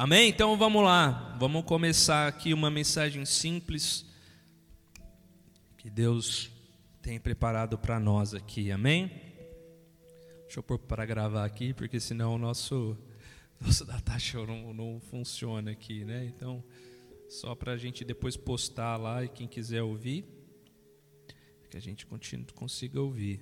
[0.00, 0.28] Amém?
[0.28, 4.06] Então vamos lá, vamos começar aqui uma mensagem simples
[5.76, 6.52] que Deus
[7.02, 9.10] tem preparado para nós aqui, amém?
[10.42, 12.96] Deixa eu pôr para gravar aqui, porque senão o nosso,
[13.60, 16.26] nosso data show não, não funciona aqui, né?
[16.26, 16.62] Então,
[17.28, 20.24] só para a gente depois postar lá e quem quiser ouvir,
[21.68, 23.40] que a gente continue, consiga ouvir.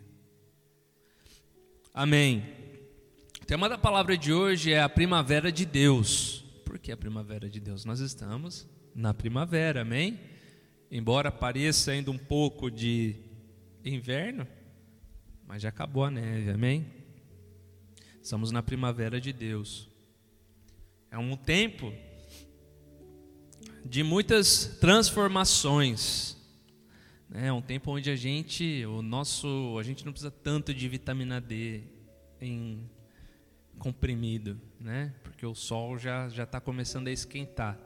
[1.93, 2.43] Amém.
[3.43, 6.46] O tema da palavra de hoje é a primavera de Deus.
[6.87, 7.85] Que a primavera de Deus?
[7.85, 10.21] Nós estamos na primavera, amém?
[10.89, 13.17] Embora pareça ainda um pouco de
[13.85, 14.47] inverno,
[15.49, 16.87] mas já acabou a neve, amém?
[18.23, 19.89] Estamos na primavera de Deus.
[21.11, 21.93] É um tempo
[23.85, 26.37] de muitas transformações.
[27.29, 27.49] Né?
[27.49, 31.41] É um tempo onde a gente, o nosso, a gente não precisa tanto de vitamina
[31.41, 31.83] D
[32.41, 32.89] em
[33.79, 35.15] comprimido, né?
[35.23, 37.79] Porque o sol já já está começando a esquentar,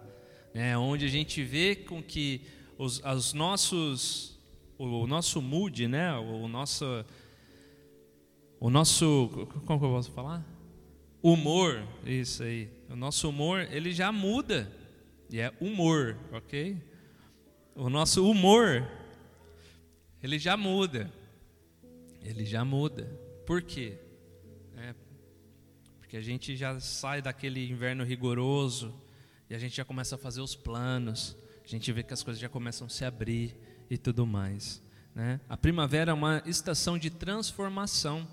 [0.55, 0.77] né?
[0.77, 2.43] Onde a gente vê com que
[2.79, 4.39] os, os nossos,
[4.79, 6.15] o, o nosso mood, né?
[6.15, 7.05] O nosso,
[8.59, 9.29] o nosso,
[9.67, 10.45] como que eu posso falar?
[11.23, 12.71] Humor, isso aí.
[12.89, 14.71] O nosso humor ele já muda
[15.31, 16.77] e é humor, ok?
[17.75, 18.89] O nosso humor
[20.23, 21.13] ele já muda,
[22.23, 23.05] ele já muda.
[23.47, 23.99] Por quê?
[26.11, 28.93] Porque a gente já sai daquele inverno rigoroso
[29.49, 32.41] e a gente já começa a fazer os planos, a gente vê que as coisas
[32.41, 33.57] já começam a se abrir
[33.89, 34.83] e tudo mais.
[35.15, 35.41] Né?
[35.49, 38.27] A primavera é uma estação de transformação.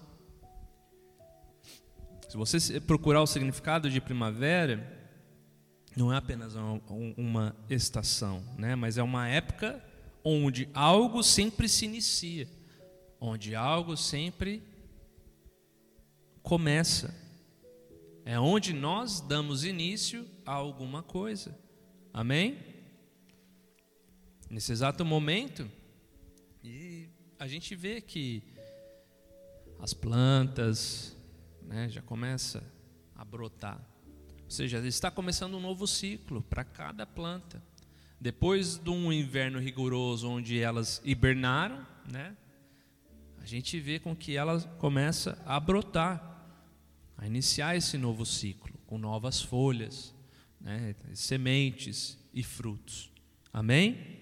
[2.27, 5.13] Se você procurar o significado de primavera,
[5.95, 6.81] não é apenas uma,
[7.15, 8.75] uma estação, né?
[8.75, 9.85] mas é uma época
[10.23, 12.49] onde algo sempre se inicia,
[13.21, 14.63] onde algo sempre
[16.41, 17.26] começa
[18.29, 21.57] é onde nós damos início a alguma coisa.
[22.13, 22.57] Amém?
[24.49, 25.71] Nesse exato momento,
[26.61, 27.07] e
[27.39, 28.43] a gente vê que
[29.79, 31.15] as plantas
[31.61, 32.61] né, já começa
[33.15, 33.79] a brotar.
[34.43, 37.63] Ou seja, está começando um novo ciclo para cada planta.
[38.19, 42.35] Depois de um inverno rigoroso onde elas hibernaram, né,
[43.37, 46.36] a gente vê com que elas começa a brotar
[47.17, 50.13] a iniciar esse novo ciclo com novas folhas,
[50.61, 53.11] né, sementes e frutos.
[53.51, 54.19] Amém?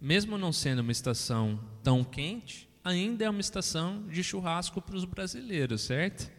[0.00, 5.04] Mesmo não sendo uma estação tão quente, ainda é uma estação de churrasco para os
[5.04, 6.30] brasileiros, certo?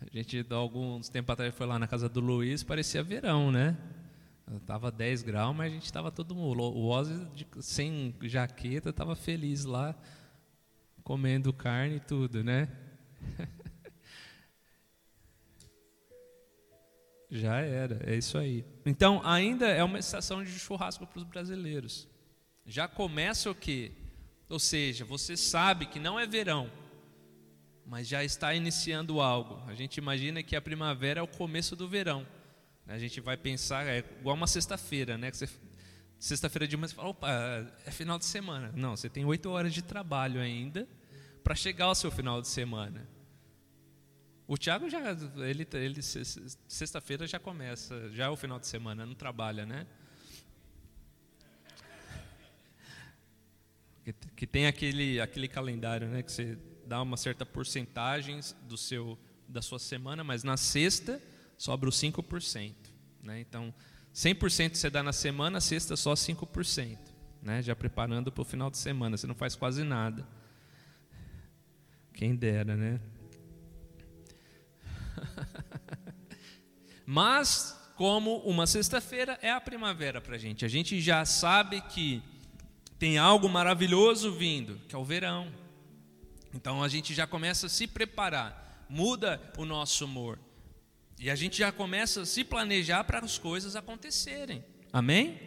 [0.00, 3.76] A gente, alguns tempos atrás, foi lá na casa do Luiz, parecia verão, né?
[4.56, 6.62] Estava 10 graus, mas a gente estava todo mundo.
[6.62, 7.26] O Ozzy,
[7.60, 9.94] sem jaqueta, estava feliz lá,
[11.10, 12.68] comendo carne e tudo, né?
[17.28, 18.64] Já era, é isso aí.
[18.86, 22.06] Então, ainda é uma estação de churrasco para os brasileiros.
[22.64, 23.90] Já começa o quê?
[24.48, 26.70] Ou seja, você sabe que não é verão,
[27.84, 29.60] mas já está iniciando algo.
[29.66, 32.24] A gente imagina que a primavera é o começo do verão.
[32.86, 35.32] A gente vai pensar, é igual uma sexta-feira, né?
[36.20, 37.28] Sexta-feira de manhã você fala, opa,
[37.84, 38.72] é final de semana.
[38.76, 40.86] Não, você tem oito horas de trabalho ainda
[41.42, 43.06] para chegar ao seu final de semana.
[44.46, 45.12] O Tiago já,
[45.48, 49.86] ele, ele sexta-feira já começa, já é o final de semana, não trabalha, né?
[54.04, 59.16] Que, que tem aquele, aquele calendário, né, que você dá uma certa porcentagem do seu,
[59.46, 61.22] da sua semana, mas na sexta
[61.56, 62.74] sobra os 5%.
[63.22, 63.40] Né?
[63.40, 63.72] Então,
[64.12, 66.98] 100% você dá na semana, sexta só 5%.
[67.40, 67.62] Né?
[67.62, 70.26] Já preparando para o final de semana, você não faz quase nada.
[72.20, 73.00] Quem dera, né?
[77.06, 82.22] Mas, como uma sexta-feira é a primavera para a gente, a gente já sabe que
[82.98, 85.50] tem algo maravilhoso vindo, que é o verão.
[86.52, 90.38] Então a gente já começa a se preparar, muda o nosso humor.
[91.18, 94.62] E a gente já começa a se planejar para as coisas acontecerem.
[94.92, 95.40] Amém?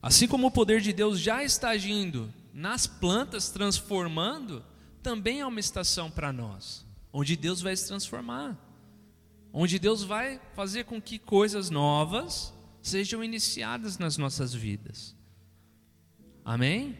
[0.00, 4.64] Assim como o poder de Deus já está agindo nas plantas transformando,
[5.02, 8.56] também é uma estação para nós, onde Deus vai se transformar,
[9.52, 15.16] onde Deus vai fazer com que coisas novas sejam iniciadas nas nossas vidas.
[16.44, 16.96] Amém?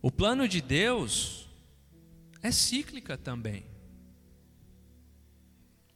[0.00, 1.46] O plano de Deus
[2.42, 3.66] é cíclica também.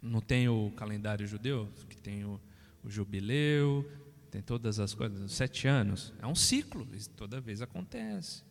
[0.03, 2.39] Não tem o calendário judeu, que tem o,
[2.85, 3.91] o jubileu,
[4.31, 6.13] tem todas as coisas, sete anos.
[6.21, 6.87] É um ciclo,
[7.17, 8.50] toda vez acontece.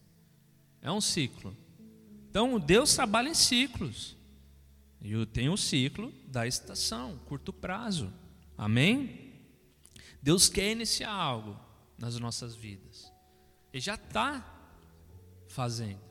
[0.81, 1.55] É um ciclo.
[2.29, 4.15] Então, Deus trabalha em ciclos.
[5.01, 8.13] E tem o ciclo da estação, curto prazo.
[8.57, 9.33] Amém?
[10.21, 11.57] Deus quer iniciar algo
[11.97, 13.11] nas nossas vidas.
[13.73, 14.43] E já está
[15.47, 16.01] fazendo.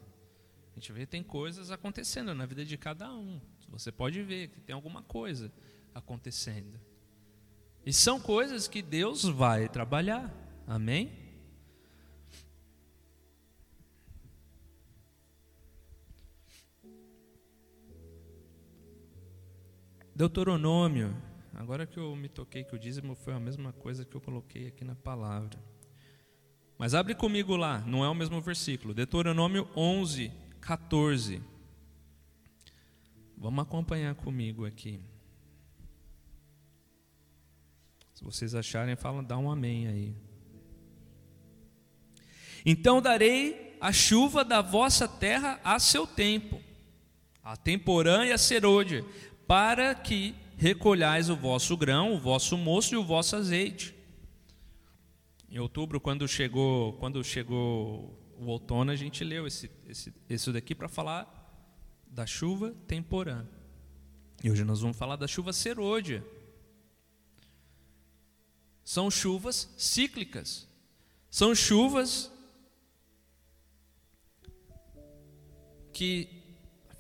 [0.73, 3.41] A gente vê que tem coisas acontecendo na vida de cada um.
[3.69, 5.53] Você pode ver que tem alguma coisa
[5.95, 6.81] acontecendo.
[7.85, 10.33] E são coisas que Deus vai trabalhar.
[10.67, 11.28] Amém?
[20.19, 21.17] Deuteronômio.
[21.55, 24.67] Agora que eu me toquei que o dízimo foi a mesma coisa que eu coloquei
[24.67, 25.57] aqui na palavra.
[26.77, 28.93] Mas abre comigo lá, não é o mesmo versículo.
[28.93, 31.41] Deuteronômio 11, 14.
[33.37, 35.01] Vamos acompanhar comigo aqui.
[38.13, 40.17] Se vocês acharem, fala, dá um amém aí.
[42.67, 46.61] Então darei a chuva da vossa terra a seu tempo,
[47.41, 49.05] a temporã e a serôdia,
[49.49, 53.95] para que recolhais o vosso grão, o vosso moço e o vosso azeite.
[55.51, 60.75] Em outubro, quando chegou, quando chegou o outono, a gente leu esse, esse, esse daqui
[60.75, 61.35] para falar
[62.07, 63.47] da chuva temporã.
[64.45, 66.23] E hoje nós vamos falar da chuva serôdia.
[68.85, 70.69] São chuvas cíclicas.
[71.31, 72.31] São chuvas
[75.93, 76.38] que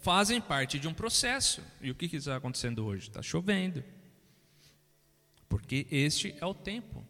[0.08, 1.62] fazem parte de um processo.
[1.82, 3.08] E o que está acontecendo hoje?
[3.08, 3.84] Está chovendo.
[5.50, 7.04] Porque este é o tempo.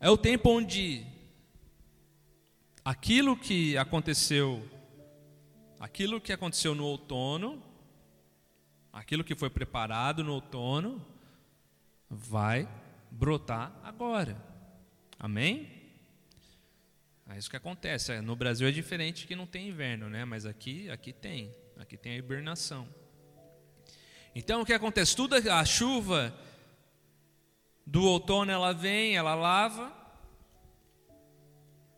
[0.00, 1.06] É o tempo onde
[2.82, 4.66] aquilo que aconteceu,
[5.78, 7.62] aquilo que aconteceu no outono,
[8.90, 11.04] aquilo que foi preparado no outono,
[12.08, 12.66] vai
[13.10, 14.42] brotar agora.
[15.18, 15.77] Amém?
[17.28, 18.12] É isso que acontece.
[18.12, 20.24] É, no Brasil é diferente que não tem inverno, né?
[20.24, 21.54] Mas aqui, aqui tem.
[21.76, 22.88] Aqui tem a hibernação.
[24.34, 25.14] Então o que acontece?
[25.14, 26.34] Tudo a chuva
[27.86, 29.92] do outono ela vem, ela lava,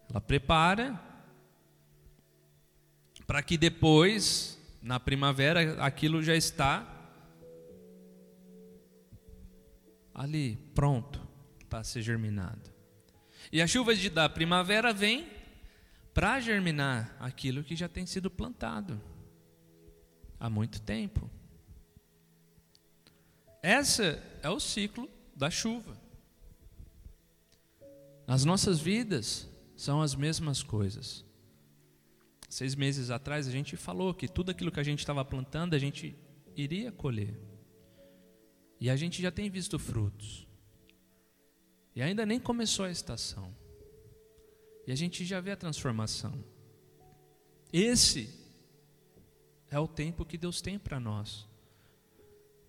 [0.08, 1.00] ela prepara
[3.26, 6.86] para que depois, na primavera, aquilo já está
[10.12, 11.20] ali, pronto
[11.68, 12.69] para ser germinado.
[13.52, 15.29] E a chuva de, da primavera vem
[16.14, 19.00] para germinar aquilo que já tem sido plantado
[20.38, 21.31] há muito tempo.
[23.62, 25.99] Esse é o ciclo da chuva.
[28.26, 31.25] Nas nossas vidas são as mesmas coisas.
[32.49, 35.79] Seis meses atrás a gente falou que tudo aquilo que a gente estava plantando a
[35.79, 36.17] gente
[36.56, 37.38] iria colher.
[38.81, 40.50] E a gente já tem visto frutos.
[41.94, 43.54] E ainda nem começou a estação.
[44.87, 46.44] E a gente já vê a transformação.
[47.72, 48.28] Esse
[49.69, 51.48] é o tempo que Deus tem para nós.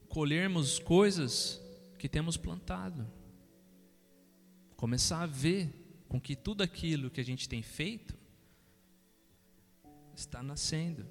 [0.09, 1.61] Colhermos coisas
[1.97, 3.07] que temos plantado.
[4.75, 5.73] Começar a ver
[6.07, 8.17] com que tudo aquilo que a gente tem feito
[10.15, 11.07] está nascendo.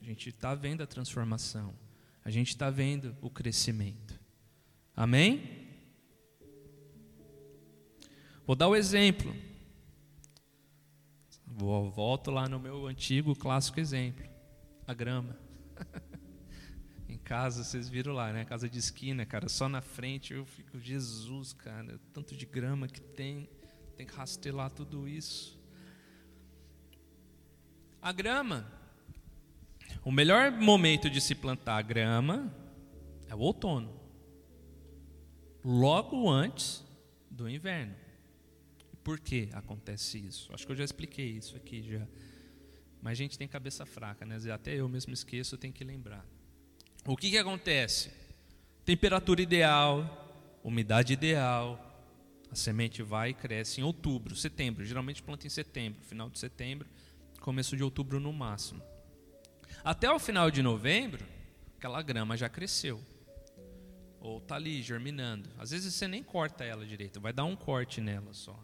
[0.00, 1.74] A gente está vendo a transformação
[2.24, 4.20] a gente está vendo o crescimento.
[4.94, 5.61] Amém?
[8.46, 9.34] Vou dar o um exemplo.
[11.46, 14.24] Vou, volto lá no meu antigo clássico exemplo:
[14.86, 15.38] a grama.
[17.08, 18.44] em casa, vocês viram lá, né?
[18.44, 23.00] Casa de esquina, cara, só na frente eu fico, Jesus, cara, tanto de grama que
[23.00, 23.48] tem,
[23.96, 25.60] tem que rastelar tudo isso.
[28.00, 28.66] A grama,
[30.04, 32.52] o melhor momento de se plantar grama
[33.28, 33.94] é o outono,
[35.64, 36.84] logo antes
[37.30, 38.01] do inverno.
[39.02, 40.52] Por que acontece isso?
[40.52, 42.06] Acho que eu já expliquei isso aqui já.
[43.00, 44.38] Mas a gente tem cabeça fraca, né?
[44.52, 46.24] Até eu mesmo esqueço, eu tenho que lembrar.
[47.04, 48.12] O que, que acontece?
[48.84, 51.88] Temperatura ideal, umidade ideal.
[52.50, 54.84] A semente vai e cresce em outubro, setembro.
[54.84, 56.86] Geralmente planta em setembro, final de setembro,
[57.40, 58.82] começo de outubro no máximo.
[59.82, 61.24] Até o final de novembro,
[61.76, 63.00] aquela grama já cresceu.
[64.20, 65.50] Ou está ali germinando.
[65.58, 68.56] Às vezes você nem corta ela direito, vai dar um corte nela só.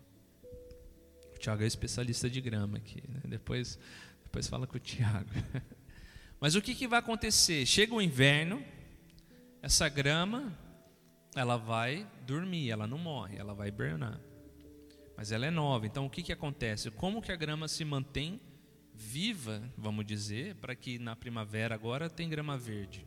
[1.39, 3.01] O Tiago é especialista de grama aqui.
[3.09, 3.21] Né?
[3.25, 3.79] Depois,
[4.25, 5.31] depois fala com o Tiago.
[6.41, 7.65] Mas o que, que vai acontecer?
[7.65, 8.61] Chega o inverno,
[9.63, 10.53] essa grama,
[11.37, 14.21] ela vai dormir, ela não morre, ela vai hibernar.
[15.17, 16.91] Mas ela é nova, então o que, que acontece?
[16.91, 18.41] Como que a grama se mantém
[18.93, 23.07] viva, vamos dizer, para que na primavera agora tem grama verde.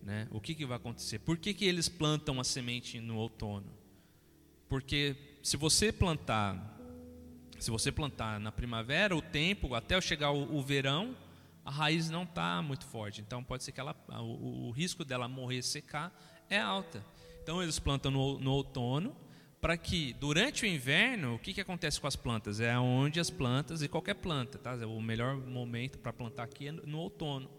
[0.00, 0.28] Né?
[0.30, 1.18] O que, que vai acontecer?
[1.18, 3.76] Por que, que eles plantam a semente no outono?
[4.68, 6.77] Porque se você plantar
[7.58, 11.16] Se você plantar na primavera, o tempo, até chegar o, o verão,
[11.64, 13.20] a raiz não está muito forte.
[13.20, 16.12] Então pode ser que ela, o, o, risco dela morrer secar
[16.48, 17.04] é alta.
[17.42, 19.14] Então eles plantam no, no outono
[19.60, 22.60] para que durante o inverno, o que, que acontece com as plantas?
[22.60, 24.74] É onde as plantas, e qualquer planta, tá?
[24.86, 27.50] o melhor momento para plantar aqui é no outono.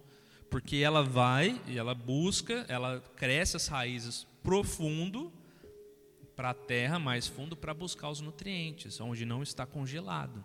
[0.50, 5.32] Porque ela vai e ela busca, ela cresce as raízes profundo
[6.40, 10.42] para a terra, mais fundo, para buscar os nutrientes, onde não está congelado.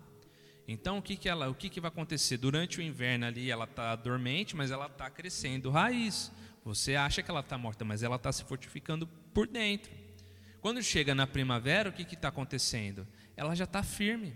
[0.66, 2.36] Então, o que, que, ela, o que, que vai acontecer?
[2.36, 6.32] Durante o inverno ali, ela está dormente, mas ela está crescendo raiz.
[6.64, 9.92] Você acha que ela está morta, mas ela está se fortificando por dentro.
[10.60, 13.06] Quando chega na primavera, o que está acontecendo?
[13.36, 14.34] Ela já está firme.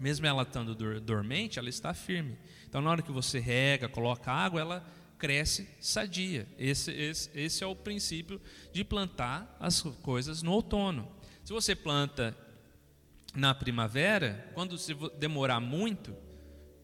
[0.00, 2.36] Mesmo ela estando dormente, ela está firme.
[2.68, 4.86] Então, na hora que você rega, coloca água, ela
[5.20, 6.48] cresce sadia.
[6.58, 8.40] Esse, esse, esse é o princípio
[8.72, 11.06] de plantar as coisas no outono.
[11.44, 12.36] Se você planta
[13.34, 16.16] na primavera, quando se demorar muito,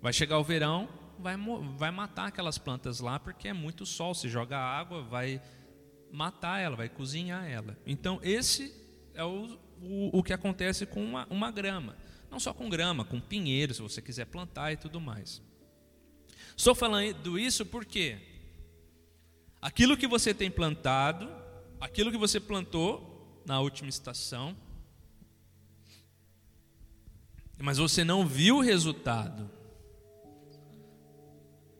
[0.03, 0.89] vai chegar o verão,
[1.19, 1.35] vai,
[1.77, 4.15] vai matar aquelas plantas lá, porque é muito sol.
[4.15, 5.41] Se joga água, vai
[6.13, 7.77] matar ela, vai cozinhar ela.
[7.87, 8.73] Então, esse
[9.15, 11.97] é o, o, o que acontece com uma, uma grama.
[12.31, 15.43] Não só com grama, com pinheiro, se você quiser plantar e tudo mais.
[16.57, 18.19] Estou falando isso porque
[19.61, 21.29] aquilo que você tem plantado,
[21.79, 24.57] aquilo que você plantou na última estação,
[27.59, 29.51] mas você não viu o resultado,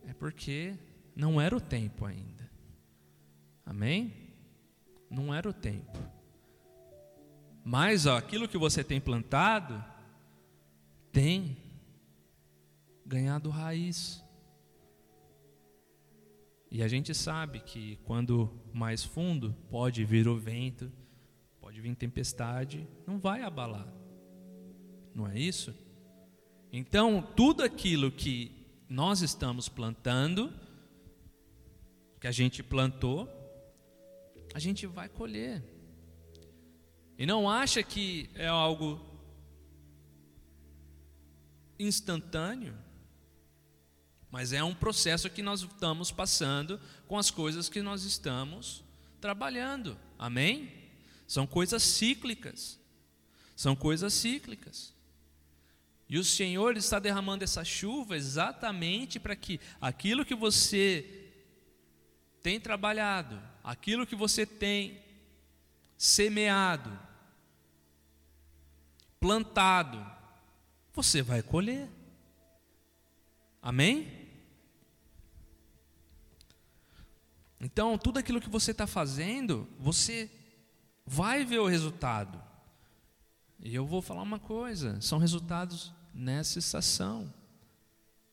[0.05, 0.75] é porque
[1.15, 2.49] não era o tempo ainda.
[3.65, 4.13] Amém?
[5.09, 5.97] Não era o tempo.
[7.65, 9.83] Mas ó, aquilo que você tem plantado
[11.11, 11.57] tem
[13.05, 14.23] ganhado raiz.
[16.77, 20.91] E a gente sabe que quando mais fundo pode vir o vento,
[21.59, 23.97] pode vir tempestade, não vai abalar
[25.17, 25.73] não é isso?
[26.71, 28.51] Então, tudo aquilo que
[28.87, 30.53] nós estamos plantando,
[32.21, 33.27] que a gente plantou,
[34.53, 35.63] a gente vai colher.
[37.17, 39.01] E não acha que é algo
[41.79, 42.77] instantâneo,
[44.31, 48.83] mas é um processo que nós estamos passando com as coisas que nós estamos
[49.21, 49.97] trabalhando.
[50.19, 50.71] Amém?
[51.27, 52.79] São coisas cíclicas.
[53.55, 54.93] São coisas cíclicas.
[56.09, 61.31] E o Senhor está derramando essa chuva exatamente para que aquilo que você
[62.41, 65.01] tem trabalhado, aquilo que você tem
[65.97, 66.97] semeado,
[69.19, 70.05] plantado,
[70.93, 71.89] você vai colher.
[73.61, 74.27] Amém?
[77.59, 80.29] Então, tudo aquilo que você está fazendo, você
[81.05, 82.41] vai ver o resultado.
[83.59, 87.33] E eu vou falar uma coisa: são resultados nessa estação.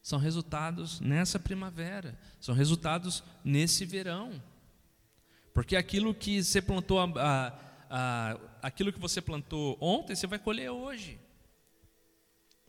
[0.03, 4.43] São resultados nessa primavera, são resultados nesse verão.
[5.55, 7.53] Porque aquilo que você plantou, a, a,
[7.89, 11.19] a, aquilo que você plantou ontem, você vai colher hoje.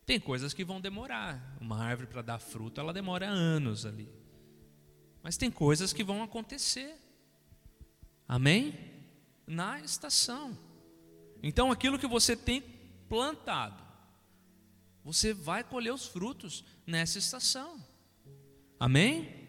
[0.05, 1.57] Tem coisas que vão demorar.
[1.59, 4.07] Uma árvore para dar fruto, ela demora anos ali.
[5.23, 6.95] Mas tem coisas que vão acontecer.
[8.27, 8.77] Amém?
[9.47, 10.57] Na estação.
[11.41, 12.61] Então aquilo que você tem
[13.09, 13.83] plantado,
[15.03, 17.83] você vai colher os frutos nessa estação.
[18.79, 19.45] Amém?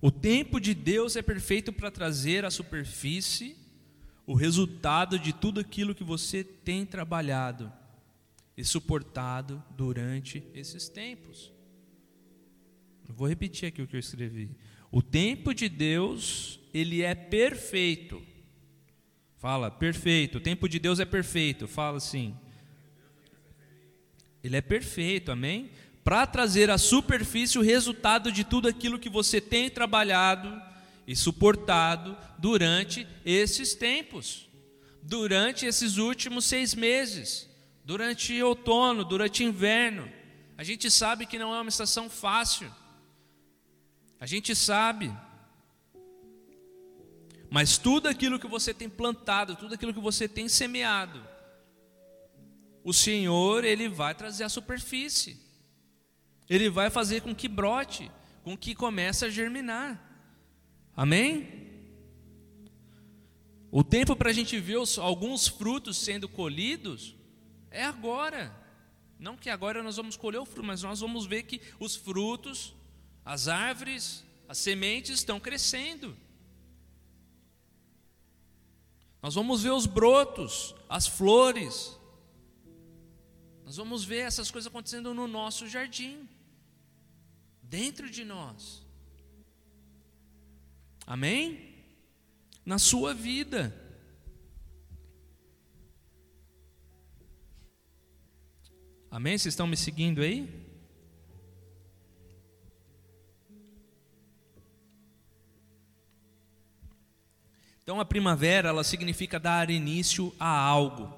[0.00, 3.56] O tempo de Deus é perfeito para trazer à superfície
[4.30, 7.72] o resultado de tudo aquilo que você tem trabalhado
[8.56, 11.52] e suportado durante esses tempos.
[13.08, 14.50] Eu vou repetir aqui o que eu escrevi.
[14.90, 18.22] O tempo de Deus, ele é perfeito
[19.40, 20.36] Fala, perfeito.
[20.36, 21.66] O tempo de Deus é perfeito.
[21.66, 22.36] Fala assim.
[24.44, 25.70] Ele é perfeito, amém?
[26.04, 30.60] Para trazer à superfície o resultado de tudo aquilo que você tem trabalhado
[31.10, 34.48] e suportado durante esses tempos,
[35.02, 37.50] durante esses últimos seis meses,
[37.84, 40.08] durante outono, durante inverno.
[40.56, 42.72] A gente sabe que não é uma estação fácil.
[44.20, 45.12] A gente sabe.
[47.50, 51.20] Mas tudo aquilo que você tem plantado, tudo aquilo que você tem semeado,
[52.84, 55.36] o Senhor, Ele vai trazer à superfície.
[56.48, 58.08] Ele vai fazer com que brote,
[58.44, 60.09] com que comece a germinar.
[61.00, 61.48] Amém?
[63.70, 67.16] O tempo para a gente ver os, alguns frutos sendo colhidos
[67.70, 68.54] é agora.
[69.18, 72.74] Não que agora nós vamos colher o fruto, mas nós vamos ver que os frutos,
[73.24, 76.14] as árvores, as sementes estão crescendo.
[79.22, 81.98] Nós vamos ver os brotos, as flores.
[83.64, 86.28] Nós vamos ver essas coisas acontecendo no nosso jardim,
[87.62, 88.89] dentro de nós.
[91.10, 91.74] Amém?
[92.64, 93.74] Na sua vida.
[99.10, 99.36] Amém?
[99.36, 100.48] Vocês estão me seguindo aí?
[107.82, 111.12] Então a primavera, ela significa dar início a algo.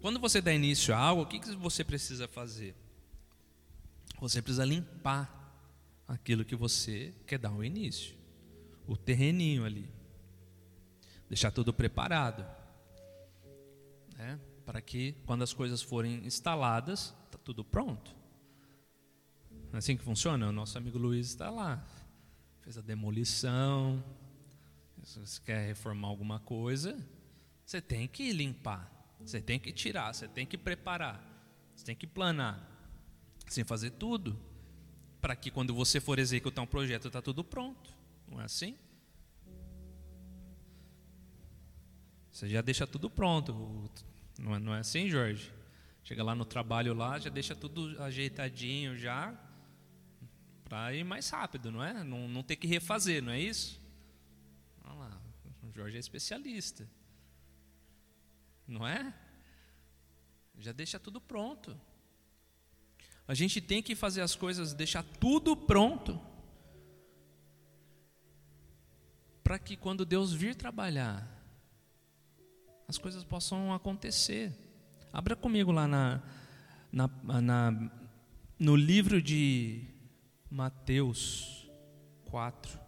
[0.00, 2.74] Quando você dá início a algo, o que você precisa fazer?
[4.18, 5.52] Você precisa limpar
[6.08, 8.17] aquilo que você quer dar o início,
[8.88, 9.88] o terreninho ali,
[11.28, 12.44] deixar tudo preparado,
[14.16, 14.40] né?
[14.64, 18.16] para que quando as coisas forem instaladas, está tudo pronto.
[19.72, 20.48] É assim que funciona?
[20.48, 21.86] O nosso amigo Luiz está lá,
[22.62, 24.02] fez a demolição,
[25.04, 26.98] se você quer reformar alguma coisa,
[27.64, 28.90] você tem que limpar,
[29.20, 31.22] você tem que tirar, você tem que preparar,
[31.76, 32.66] você tem que planar,
[33.46, 34.38] sem fazer tudo,
[35.20, 37.97] para que quando você for executar um projeto está tudo pronto,
[38.30, 38.76] não é assim?
[42.30, 43.90] Você já deixa tudo pronto,
[44.38, 45.52] não é, não é assim, Jorge?
[46.04, 49.36] Chega lá no trabalho lá, já deixa tudo ajeitadinho já,
[50.64, 52.04] para ir mais rápido, não é?
[52.04, 53.80] Não, não ter que refazer, não é isso?
[55.78, 56.90] Jorge é especialista.
[58.66, 59.14] Não é?
[60.58, 61.80] Já deixa tudo pronto.
[63.28, 66.20] A gente tem que fazer as coisas, deixar tudo pronto.
[69.48, 71.26] Para que quando Deus vir trabalhar,
[72.86, 74.52] as coisas possam acontecer.
[75.10, 76.22] Abra comigo lá na,
[76.92, 77.08] na,
[77.40, 77.90] na
[78.58, 79.86] no livro de
[80.50, 81.66] Mateus
[82.26, 82.78] 4.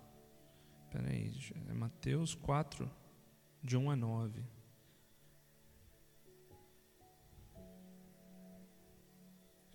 [0.85, 1.33] Espera aí,
[1.67, 2.91] é Mateus 4,
[3.63, 4.43] de 1 a 9.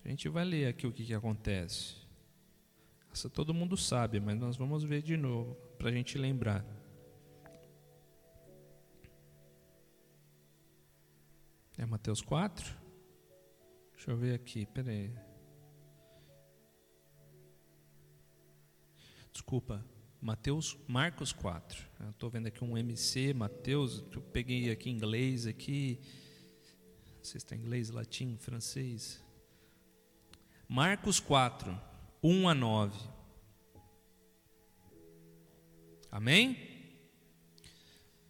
[0.04, 2.05] A gente vai ler aqui o que, que acontece.
[3.16, 6.62] Essa todo mundo sabe, mas nós vamos ver de novo, para a gente lembrar.
[11.78, 12.76] É Mateus 4?
[13.94, 15.10] Deixa eu ver aqui, peraí.
[19.32, 19.82] Desculpa,
[20.20, 21.88] Mateus, Marcos 4.
[22.10, 25.98] Estou vendo aqui um MC, Mateus, eu peguei aqui inglês aqui.
[27.16, 29.24] Não sei se está inglês, latim, francês.
[30.68, 31.85] Marcos 4,
[32.22, 32.98] 1 a 9.
[36.10, 36.56] Amém?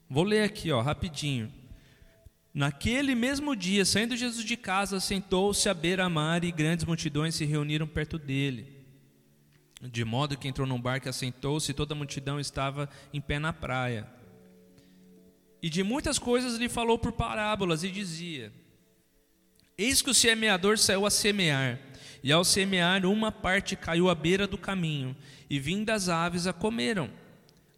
[0.08, 1.52] Vou ler aqui, ó, rapidinho.
[2.52, 7.86] Naquele mesmo dia, saindo Jesus de casa, sentou-se à beira-mar e grandes multidões se reuniram
[7.86, 8.76] perto dele
[9.82, 13.38] de modo que entrou num barco e assentou-se, e toda a multidão estava em pé
[13.38, 14.06] na praia.
[15.62, 18.52] E de muitas coisas lhe falou por parábolas, e dizia:
[19.76, 21.78] Eis que o semeador saiu a semear,
[22.26, 25.14] e ao semear, uma parte caiu à beira do caminho,
[25.48, 27.08] e vindas aves a comeram.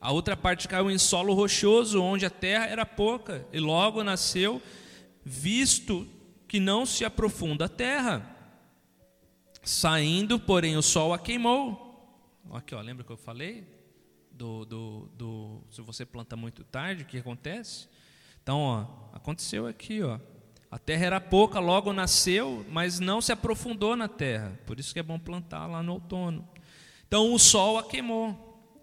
[0.00, 4.62] A outra parte caiu em solo rochoso, onde a terra era pouca, e logo nasceu,
[5.22, 6.08] visto
[6.48, 8.26] que não se aprofunda a terra.
[9.62, 13.66] Saindo, porém, o sol a queimou Aqui, ó, lembra que eu falei?
[14.32, 17.86] Do, do, do, se você planta muito tarde, o que acontece?
[18.42, 20.18] Então, ó, aconteceu aqui, ó.
[20.70, 24.58] A terra era pouca, logo nasceu, mas não se aprofundou na terra.
[24.66, 26.46] Por isso que é bom plantar lá no outono.
[27.06, 28.34] Então o sol a queimou.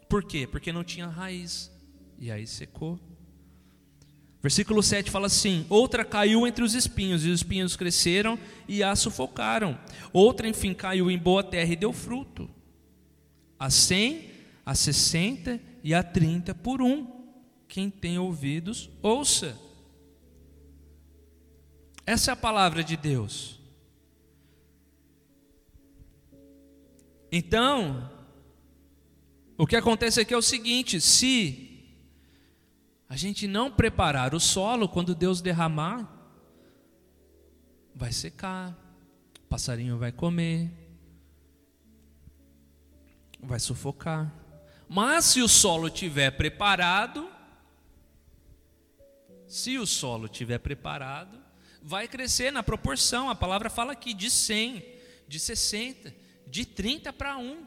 [0.10, 0.48] Por quê?
[0.48, 1.72] Porque não tinha raiz.
[2.18, 3.00] E aí secou.
[4.42, 8.96] Versículo 7 fala assim: Outra caiu entre os espinhos, e os espinhos cresceram e a
[8.96, 9.78] sufocaram.
[10.12, 12.50] Outra, enfim, caiu em boa terra e deu fruto
[13.60, 14.30] a 100,
[14.66, 17.08] a 60 e a 30 por um.
[17.68, 19.60] Quem tem ouvidos, ouça.
[22.06, 23.60] Essa é a palavra de Deus.
[27.32, 28.12] Então,
[29.58, 31.84] o que acontece aqui é o seguinte: se
[33.10, 36.08] a gente não preparar o solo, quando Deus derramar,
[37.94, 38.78] vai secar,
[39.40, 40.72] o passarinho vai comer,
[43.42, 44.34] vai sufocar.
[44.88, 47.28] Mas se o solo estiver preparado,
[49.48, 51.45] se o solo estiver preparado,
[51.86, 53.30] vai crescer na proporção.
[53.30, 54.84] A palavra fala aqui de 100,
[55.28, 56.14] de 60,
[56.48, 57.64] de 30 para 1.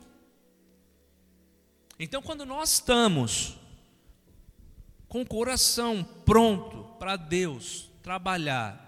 [2.00, 3.56] Então, quando nós estamos
[5.06, 8.84] com o coração pronto para Deus trabalhar,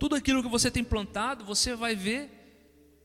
[0.00, 2.40] tudo aquilo que você tem plantado, você vai ver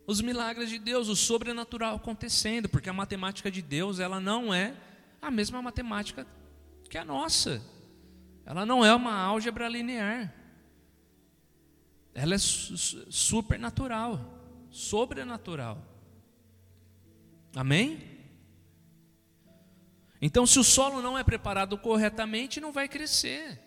[0.07, 4.73] os milagres de Deus, o sobrenatural acontecendo, porque a matemática de Deus, ela não é
[5.21, 6.25] a mesma matemática
[6.89, 7.61] que a nossa.
[8.45, 10.36] ela não é uma álgebra linear.
[12.17, 14.19] Ela é supernatural,
[14.71, 15.85] sobrenatural.
[17.55, 18.17] Amém?
[20.19, 23.61] Então, se o solo não é preparado corretamente, não vai crescer,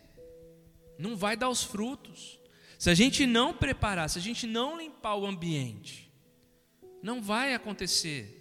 [0.98, 2.40] não vai dar os frutos.
[2.76, 6.12] Se a gente não preparar, se a gente não limpar o ambiente,
[7.00, 8.36] não vai acontecer.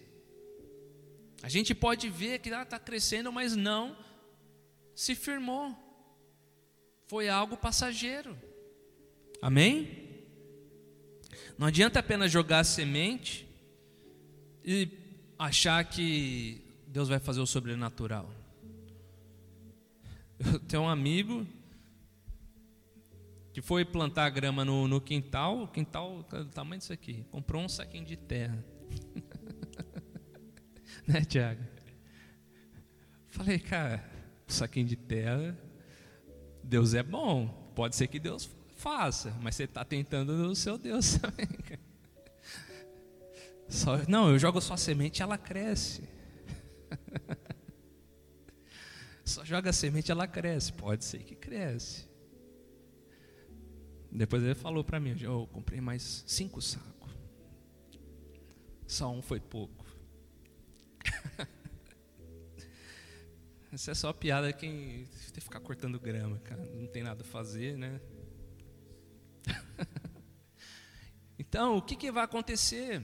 [1.44, 3.96] A gente pode ver que está ah, crescendo, mas não
[4.96, 5.78] se firmou.
[7.06, 8.49] Foi algo passageiro.
[9.42, 10.00] Amém?
[11.58, 13.48] Não adianta apenas jogar semente
[14.64, 14.90] e
[15.38, 18.30] achar que Deus vai fazer o sobrenatural.
[20.40, 21.46] Eu tenho um amigo
[23.54, 27.70] que foi plantar grama no, no quintal, o quintal do tamanho disso aqui, comprou um
[27.70, 28.64] saquinho de terra.
[31.08, 31.64] né, Tiago?
[33.28, 34.04] Falei, cara,
[34.48, 35.58] saquinho de terra,
[36.64, 38.50] Deus é bom, pode ser que Deus
[38.80, 41.48] faça, mas você está tentando o seu Deus também.
[43.68, 46.08] Só, não, eu jogo só semente, ela cresce.
[49.24, 50.74] Só joga semente, ela cresce.
[50.74, 52.10] Pode ser que cresce.
[54.12, 57.12] Depois ele falou para mim, eu comprei mais cinco sacos.
[58.88, 59.86] Só um foi pouco.
[63.72, 66.66] Isso é só piada quem tem que ficar cortando grama, cara.
[66.74, 68.02] Não tem nada a fazer, né?
[71.38, 73.02] então, o que, que vai acontecer?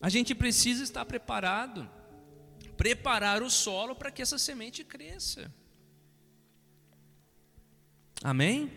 [0.00, 1.88] A gente precisa estar preparado,
[2.76, 5.52] preparar o solo para que essa semente cresça.
[8.22, 8.70] Amém?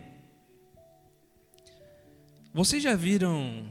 [2.52, 3.70] Vocês já viram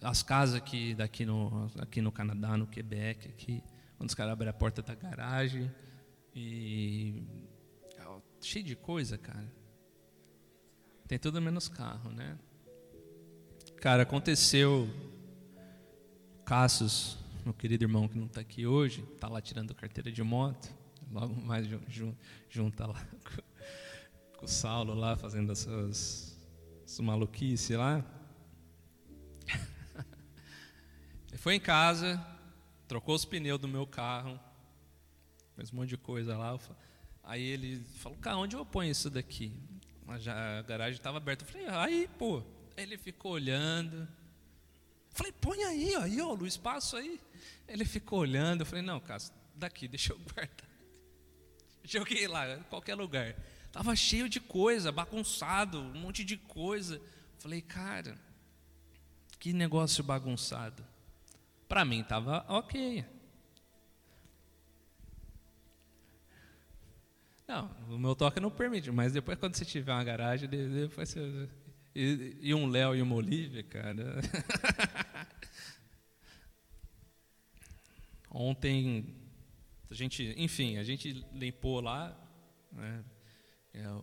[0.00, 3.62] as casas aqui, daqui no, aqui no Canadá, no Quebec, aqui,
[3.96, 5.70] quando os caras abrem a porta da garagem
[6.34, 7.22] e
[8.40, 9.50] cheio de coisa, cara.
[11.12, 12.38] Tem tudo menos carro, né?
[13.82, 14.88] Cara, aconteceu
[16.42, 20.74] Cassius, meu querido irmão que não está aqui hoje, está lá tirando carteira de moto,
[21.10, 21.66] logo mais
[22.48, 23.06] junta lá
[24.38, 26.34] com o Saulo lá fazendo as suas
[27.02, 28.02] maluquice lá.
[31.28, 32.26] Ele foi em casa,
[32.88, 34.40] trocou os pneus do meu carro,
[35.56, 36.58] fez um monte de coisa lá.
[37.22, 39.52] Aí ele falou, cara, onde eu ponho isso daqui?
[40.06, 41.44] A garagem estava aberta.
[41.44, 42.42] Eu falei, aí, pô.
[42.76, 43.96] Ele ficou olhando.
[43.96, 44.08] Eu
[45.10, 47.20] falei, põe aí, aí, ó, o espaço aí.
[47.68, 48.62] Ele ficou olhando.
[48.62, 49.22] Eu falei, não, cara,
[49.54, 50.70] daqui, deixa eu guardar.
[51.84, 53.34] Joguei lá, em qualquer lugar.
[53.66, 57.00] Estava cheio de coisa, bagunçado, um monte de coisa.
[57.38, 58.16] Falei, cara,
[59.38, 60.84] que negócio bagunçado.
[61.68, 63.04] Para mim estava ok.
[67.52, 71.50] Não, o meu toque não permite, mas depois quando você tiver uma garagem, depois você,
[71.94, 74.22] e, e um Léo e uma Olivia, cara.
[78.30, 79.14] Ontem,
[79.90, 82.18] a gente, enfim, a gente limpou lá,
[82.72, 83.04] né,
[83.74, 84.02] é, o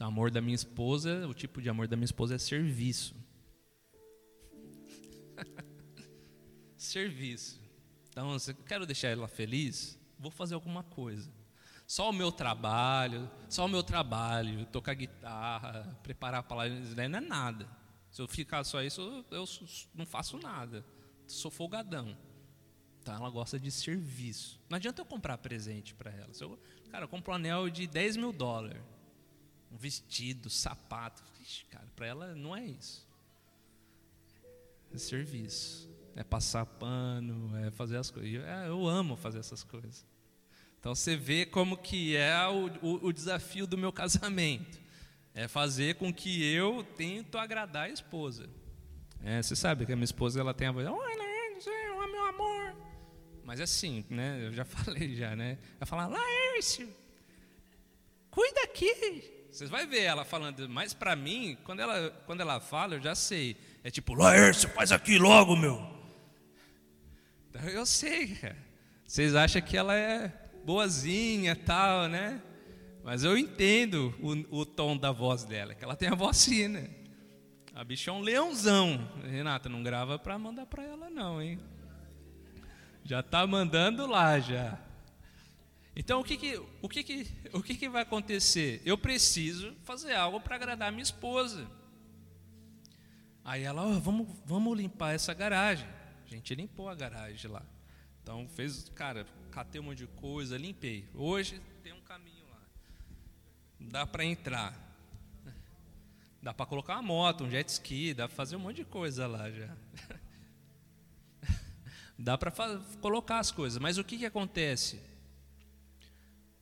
[0.00, 3.16] amor da minha esposa, o tipo de amor da minha esposa é serviço.
[6.76, 7.58] serviço.
[8.10, 11.39] Então, se eu quero deixar ela feliz, vou fazer alguma coisa.
[11.90, 17.02] Só o meu trabalho, só o meu trabalho, tocar guitarra, preparar a palavra, isso não
[17.02, 17.68] é nada.
[18.12, 19.44] Se eu ficar só isso, eu
[19.92, 20.86] não faço nada.
[21.26, 22.16] Sou folgadão.
[23.02, 24.60] Então ela gosta de serviço.
[24.68, 26.32] Não adianta eu comprar presente para ela.
[26.32, 26.56] Se eu
[26.92, 28.80] Cara, eu compro um anel de 10 mil dólares.
[29.72, 31.20] Um vestido, sapato.
[31.40, 33.04] Ixi, cara, para ela não é isso.
[34.94, 35.90] É serviço.
[36.14, 38.44] É passar pano, é fazer as coisas.
[38.44, 40.08] É, eu amo fazer essas coisas.
[40.80, 44.80] Então você vê como que é o, o, o, desafio do meu casamento.
[45.34, 48.48] É fazer com que eu tento agradar a esposa.
[49.22, 51.30] É, você sabe que a minha esposa ela tem a voz, oi, né,
[52.10, 52.74] meu amor.
[53.44, 54.46] Mas é assim, né?
[54.46, 55.58] Eu já falei já, né?
[55.78, 56.88] Ela fala, Laércio,
[58.30, 59.38] cuida aqui.
[59.50, 63.14] Vocês vão ver ela falando, mas para mim, quando ela, quando ela fala, eu já
[63.14, 63.56] sei.
[63.82, 65.84] É tipo, Laércio, faz aqui logo, meu.
[67.48, 68.56] Então eu sei, cara.
[69.04, 72.42] Vocês acham que ela é boazinha tal, né?
[73.02, 76.48] Mas eu entendo o, o tom da voz dela, que ela tem a voz.
[77.74, 79.10] A bicha é um leãozão.
[79.24, 81.58] Renata, não grava para mandar para ela não, hein?
[83.04, 84.78] Já está mandando lá já.
[85.96, 88.80] Então o que que, o que, que, o que, que vai acontecer?
[88.84, 91.66] Eu preciso fazer algo para agradar minha esposa.
[93.44, 95.88] Aí ela, oh, vamos, vamos limpar essa garagem.
[96.24, 97.62] A gente limpou a garagem lá.
[98.22, 101.08] Então fez, cara, catei um monte de coisa, limpei.
[101.14, 102.60] Hoje tem um caminho lá.
[103.78, 104.90] dá para entrar.
[106.42, 109.26] Dá para colocar uma moto, um jet ski, dá para fazer um monte de coisa
[109.26, 109.76] lá já.
[112.18, 112.52] Dá para
[113.00, 115.00] colocar as coisas, mas o que, que acontece?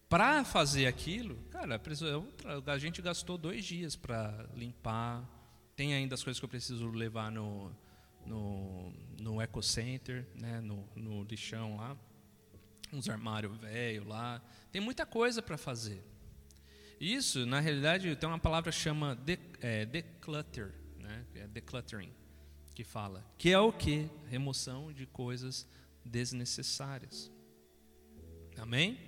[0.09, 5.29] Para fazer aquilo, cara, é a gente gastou dois dias para limpar.
[5.75, 7.73] Tem ainda as coisas que eu preciso levar no,
[8.28, 11.96] no, no Eco Center, né, no, no lixão lá.
[12.92, 14.42] Uns armários velho lá.
[14.70, 16.02] Tem muita coisa para fazer.
[17.00, 22.12] Isso, na realidade, tem uma palavra que chama de, é, declutter, né, é decluttering,
[22.74, 24.10] que fala, que é o que?
[24.28, 25.66] Remoção de coisas
[26.04, 27.30] desnecessárias.
[28.56, 28.98] Amém?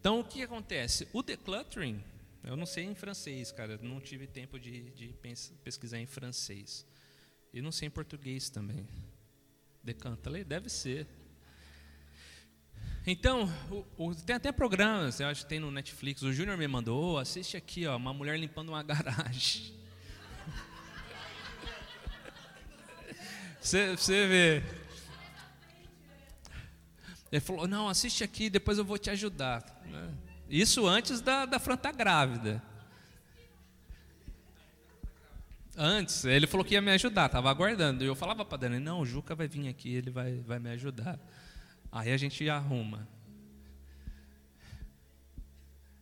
[0.00, 1.06] Então, o que acontece?
[1.12, 2.02] O decluttering,
[2.42, 5.14] eu não sei em francês, cara, não tive tempo de, de
[5.62, 6.84] pesquisar em francês.
[7.54, 8.84] E não sei em português também.
[9.80, 11.06] Decanta, deve ser.
[13.06, 16.22] Então, o, o, tem até programas, eu acho que tem no Netflix.
[16.22, 19.72] O Júnior me mandou, assiste aqui, ó, uma mulher limpando uma garagem.
[23.60, 24.62] Você, você vê.
[27.30, 29.64] Ele falou: Não, assiste aqui, depois eu vou te ajudar.
[30.50, 32.60] Isso antes da, da Fran estar tá grávida.
[35.76, 38.04] Antes, ele falou que ia me ajudar, estava aguardando.
[38.04, 40.70] E eu falava para Dani: Não, o Juca vai vir aqui, ele vai, vai me
[40.70, 41.18] ajudar.
[41.90, 43.08] Aí a gente arruma.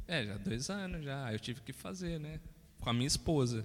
[0.07, 1.33] É, já dois anos já.
[1.33, 2.39] Eu tive que fazer, né?
[2.81, 3.65] Com a minha esposa.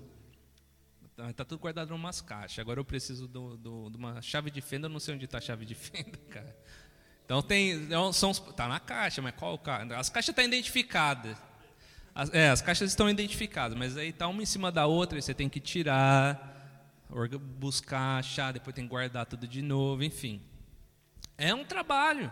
[1.10, 2.60] Está tá tudo guardado em umas caixas.
[2.60, 4.88] Agora eu preciso do, do, de uma chave de fenda.
[4.88, 6.56] Eu não sei onde está a chave de fenda, cara.
[7.26, 9.60] Então tem, então, são, tá na caixa, mas qual
[9.98, 11.38] As caixas estão tá identificadas.
[12.18, 15.36] As, é, as caixas estão identificadas, mas aí tá uma em cima da outra, você
[15.36, 17.06] tem que tirar,
[17.60, 20.42] buscar, achar, depois tem que guardar tudo de novo, enfim.
[21.38, 22.32] É um trabalho.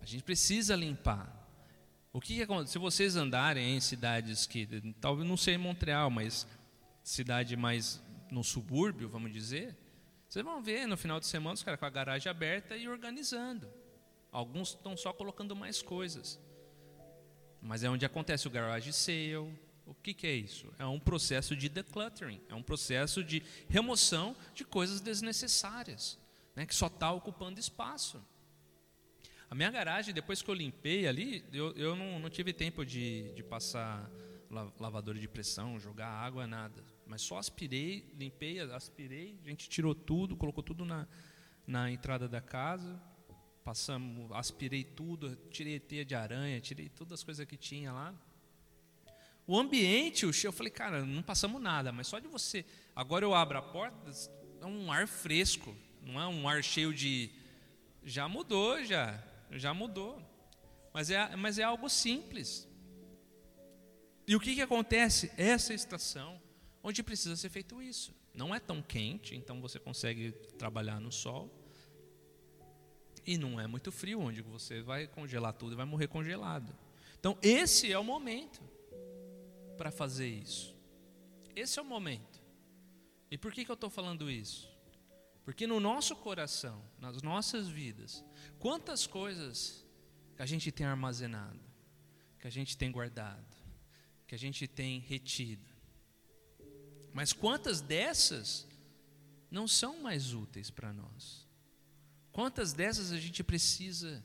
[0.00, 1.32] A gente precisa limpar.
[2.12, 2.72] O que acontece?
[2.72, 6.44] Se vocês andarem em cidades que, talvez não sei em Montreal, mas
[7.04, 9.76] cidade mais no subúrbio, vamos dizer,
[10.28, 13.68] vocês vão ver no final de semana os caras com a garagem aberta e organizando.
[14.32, 16.40] Alguns estão só colocando mais coisas.
[17.62, 19.36] Mas é onde acontece o garage sale.
[19.86, 20.72] O que, que é isso?
[20.78, 26.18] É um processo de decluttering, é um processo de remoção de coisas desnecessárias,
[26.54, 28.22] né, que só está ocupando espaço.
[29.50, 33.32] A minha garagem, depois que eu limpei ali, eu, eu não, não tive tempo de,
[33.32, 34.10] de passar
[34.78, 36.82] lavador de pressão, jogar água, nada.
[37.06, 41.06] Mas só aspirei, limpei, aspirei, a gente tirou tudo, colocou tudo na,
[41.66, 43.00] na entrada da casa,
[43.64, 48.14] passamos, aspirei tudo, tirei teia de aranha, tirei todas as coisas que tinha lá.
[49.46, 52.64] O ambiente, o cheiro, eu falei, cara, não passamos nada, mas só de você.
[52.94, 54.10] Agora eu abro a porta,
[54.60, 57.30] é um ar fresco, não é um ar cheio de.
[58.04, 60.20] Já mudou, já, já mudou.
[60.92, 62.68] Mas é, mas é algo simples.
[64.26, 65.32] E o que, que acontece?
[65.36, 66.40] Essa estação,
[66.82, 68.14] onde precisa ser feito isso.
[68.34, 71.50] Não é tão quente, então você consegue trabalhar no sol.
[73.26, 76.74] E não é muito frio, onde você vai congelar tudo e vai morrer congelado.
[77.18, 78.60] Então, esse é o momento
[79.76, 80.74] para fazer isso.
[81.54, 82.42] Esse é o momento.
[83.30, 84.70] E por que, que eu estou falando isso?
[85.44, 88.24] Porque no nosso coração, nas nossas vidas,
[88.58, 89.86] quantas coisas
[90.36, 91.60] que a gente tem armazenado,
[92.38, 93.56] que a gente tem guardado,
[94.26, 95.68] que a gente tem retido,
[97.12, 98.66] mas quantas dessas
[99.50, 101.41] não são mais úteis para nós?
[102.32, 104.24] Quantas dessas a gente precisa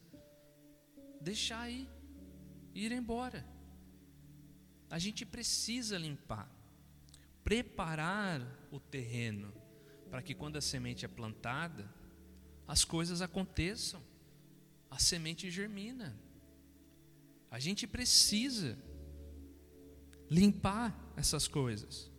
[1.20, 1.90] deixar aí,
[2.74, 3.46] ir embora?
[4.90, 6.50] A gente precisa limpar,
[7.44, 8.42] preparar
[8.72, 9.54] o terreno
[10.10, 11.88] para que quando a semente é plantada,
[12.66, 14.02] as coisas aconteçam,
[14.90, 16.18] a semente germina.
[17.52, 18.78] A gente precisa
[20.30, 22.10] limpar essas coisas.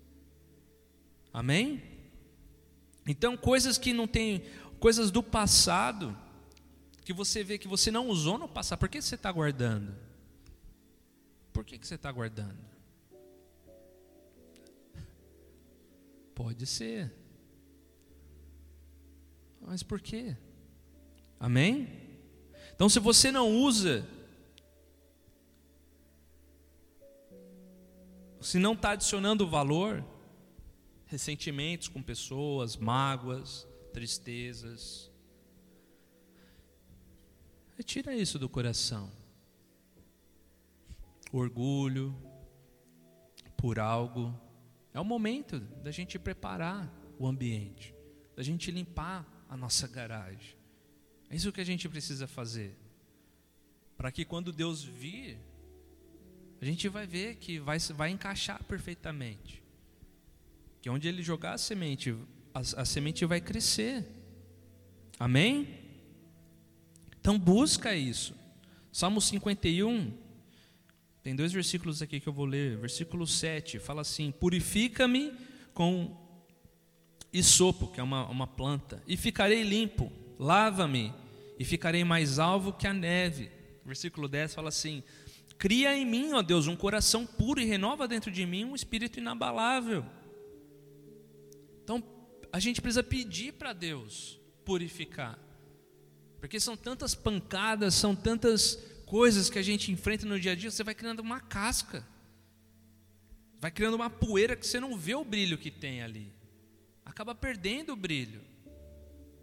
[1.33, 1.83] Amém?
[3.07, 4.45] Então, coisas que não tem,
[4.79, 6.17] coisas do passado,
[7.05, 9.95] que você vê que você não usou no passado, por que você está guardando?
[11.53, 12.59] Por que, que você está guardando?
[16.35, 17.13] Pode ser.
[19.61, 20.37] Mas por quê?
[21.41, 21.89] Amém?
[22.75, 24.07] Então, se você não usa,
[28.41, 30.05] se não está adicionando valor,
[31.07, 33.68] ressentimentos com pessoas, mágoas,
[33.99, 35.11] tristezas.
[37.77, 39.11] Retira isso do coração.
[41.33, 42.17] Orgulho
[43.57, 44.33] por algo.
[44.95, 47.93] É o momento da gente preparar o ambiente,
[48.37, 50.57] da gente limpar a nossa garagem.
[51.29, 52.79] É isso que a gente precisa fazer.
[53.97, 55.41] Para que quando Deus vir,
[56.61, 59.61] a gente vai ver que vai, vai encaixar perfeitamente.
[60.81, 62.17] Que onde ele jogar a semente,
[62.59, 64.05] a, a semente vai crescer.
[65.19, 65.69] Amém?
[67.21, 68.35] Então busca isso.
[68.93, 70.13] Salmo 51,
[71.23, 72.77] tem dois versículos aqui que eu vou ler.
[72.79, 75.33] Versículo 7 fala assim: Purifica-me
[75.73, 76.17] com
[77.33, 80.11] isopo, que é uma, uma planta, e ficarei limpo.
[80.39, 81.13] Lava-me
[81.59, 83.51] e ficarei mais alvo que a neve.
[83.85, 85.03] Versículo 10 fala assim:
[85.59, 89.21] Cria em mim, ó Deus, um coração puro e renova dentro de mim um espírito
[89.21, 90.05] inabalável.
[92.59, 95.39] A gente precisa pedir para Deus purificar.
[96.41, 98.75] Porque são tantas pancadas, são tantas
[99.07, 102.05] coisas que a gente enfrenta no dia a dia, você vai criando uma casca.
[103.61, 106.33] Vai criando uma poeira que você não vê o brilho que tem ali.
[107.05, 108.43] Acaba perdendo o brilho.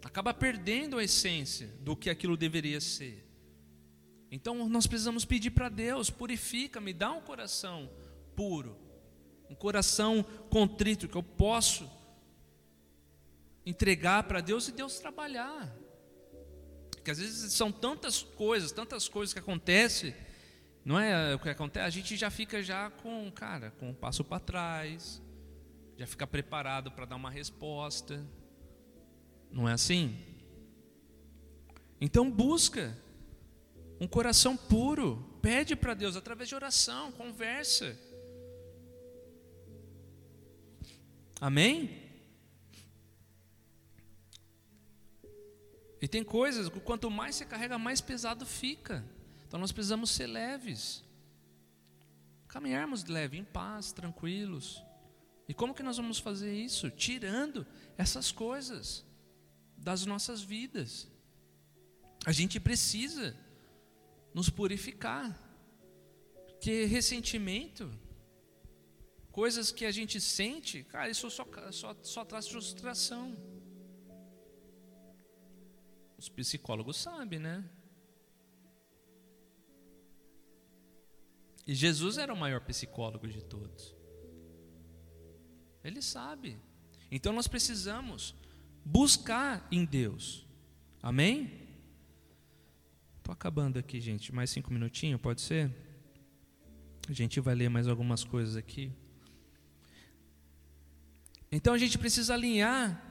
[0.04, 3.26] Acaba perdendo a essência do que aquilo deveria ser.
[4.30, 7.90] Então nós precisamos pedir para Deus: purifica, me dá um coração
[8.36, 8.76] puro,
[9.48, 11.95] um coração contrito que eu posso
[13.66, 15.76] entregar para Deus e Deus trabalhar.
[16.92, 20.14] Porque às vezes são tantas coisas, tantas coisas que acontecem,
[20.84, 21.84] não é o que acontece?
[21.84, 25.20] A gente já fica já com, cara, com um passo para trás,
[25.96, 28.24] já fica preparado para dar uma resposta.
[29.50, 30.16] Não é assim?
[32.00, 32.96] Então busca
[34.00, 35.38] um coração puro.
[35.42, 37.98] Pede para Deus através de oração, conversa.
[41.40, 42.05] Amém?
[46.00, 49.04] E tem coisas que quanto mais você carrega, mais pesado fica.
[49.46, 51.04] Então nós precisamos ser leves.
[52.48, 54.82] Caminharmos leve, em paz, tranquilos.
[55.48, 56.90] E como que nós vamos fazer isso?
[56.90, 59.04] Tirando essas coisas
[59.76, 61.08] das nossas vidas.
[62.24, 63.36] A gente precisa
[64.34, 65.42] nos purificar.
[66.46, 67.90] Porque ressentimento,
[69.30, 73.36] coisas que a gente sente, cara, isso só, só, só traz frustração.
[76.18, 77.64] Os psicólogos sabem, né?
[81.66, 83.94] E Jesus era o maior psicólogo de todos.
[85.82, 86.58] Ele sabe.
[87.10, 88.34] Então nós precisamos
[88.84, 90.46] buscar em Deus.
[91.02, 91.66] Amém?
[93.18, 94.32] Estou acabando aqui, gente.
[94.32, 95.74] Mais cinco minutinhos, pode ser?
[97.08, 98.92] A gente vai ler mais algumas coisas aqui.
[101.50, 103.05] Então a gente precisa alinhar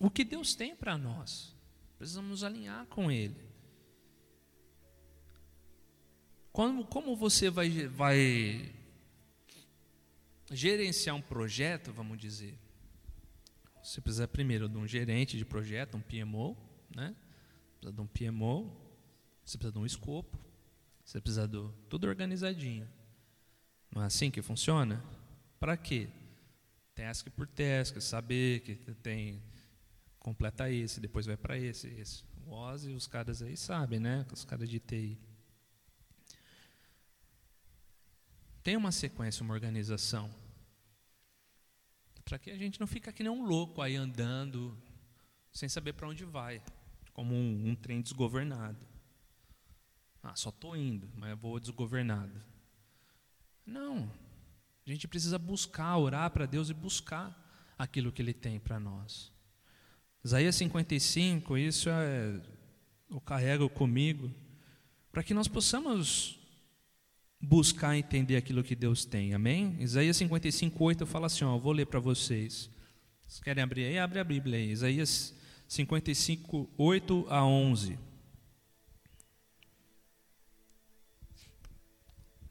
[0.00, 1.54] o que Deus tem para nós.
[1.98, 3.36] Precisamos nos alinhar com Ele.
[6.50, 8.72] Como, como você vai, vai
[10.50, 12.58] gerenciar um projeto, vamos dizer?
[13.82, 16.56] Você precisa primeiro de um gerente de projeto, um PMO,
[16.94, 17.14] né?
[17.78, 18.74] Precisa de um PMO,
[19.44, 20.38] você precisa de um escopo,
[21.04, 22.88] você precisa de tudo organizadinho.
[23.94, 25.04] Não é assim que funciona?
[25.58, 26.08] Para quê?
[26.94, 29.42] Task por task, saber que tem
[30.20, 32.22] completa esse, depois vai para esse, esse.
[32.46, 34.24] O Ozzy, os caras aí sabem, né?
[34.30, 35.18] Os caras de TI.
[38.62, 40.32] Tem uma sequência, uma organização
[42.30, 44.80] para que a gente não fique que nem um louco aí andando
[45.50, 46.62] sem saber para onde vai,
[47.12, 48.78] como um, um, trem desgovernado.
[50.22, 52.40] Ah, só estou indo, mas vou desgovernado.
[53.66, 54.12] Não,
[54.86, 59.32] a gente precisa buscar, orar para Deus e buscar aquilo que Ele tem para nós.
[60.22, 62.40] Isaías 55, isso é,
[63.10, 64.30] eu carrego comigo,
[65.10, 66.38] para que nós possamos
[67.40, 69.32] buscar entender aquilo que Deus tem.
[69.32, 69.76] Amém?
[69.80, 72.70] Isaías 55, 8 fala assim, ó, eu vou ler para vocês.
[73.26, 73.98] Vocês querem abrir aí?
[73.98, 74.70] Abre a Bíblia aí.
[74.70, 75.34] Isaías
[75.66, 77.98] 55, 8 a 11.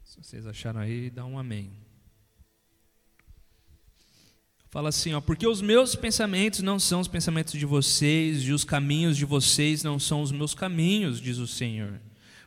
[0.04, 1.70] Se vocês acharam aí, dá um amém.
[4.70, 8.62] Fala assim, ó, porque os meus pensamentos não são os pensamentos de vocês, e os
[8.62, 12.00] caminhos de vocês não são os meus caminhos, diz o Senhor.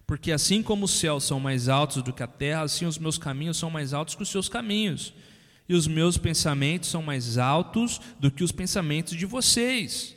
[0.08, 3.18] Porque assim como os céus são mais altos do que a terra, assim os meus
[3.18, 5.14] caminhos são mais altos que os seus caminhos,
[5.68, 10.16] e os meus pensamentos são mais altos do que os pensamentos de vocês.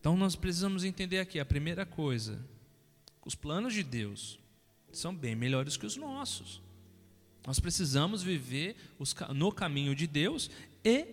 [0.00, 2.42] Então nós precisamos entender aqui a primeira coisa:
[3.26, 4.38] os planos de Deus
[4.90, 6.62] são bem melhores que os nossos.
[7.46, 8.76] Nós precisamos viver
[9.34, 10.50] no caminho de Deus
[10.84, 11.06] e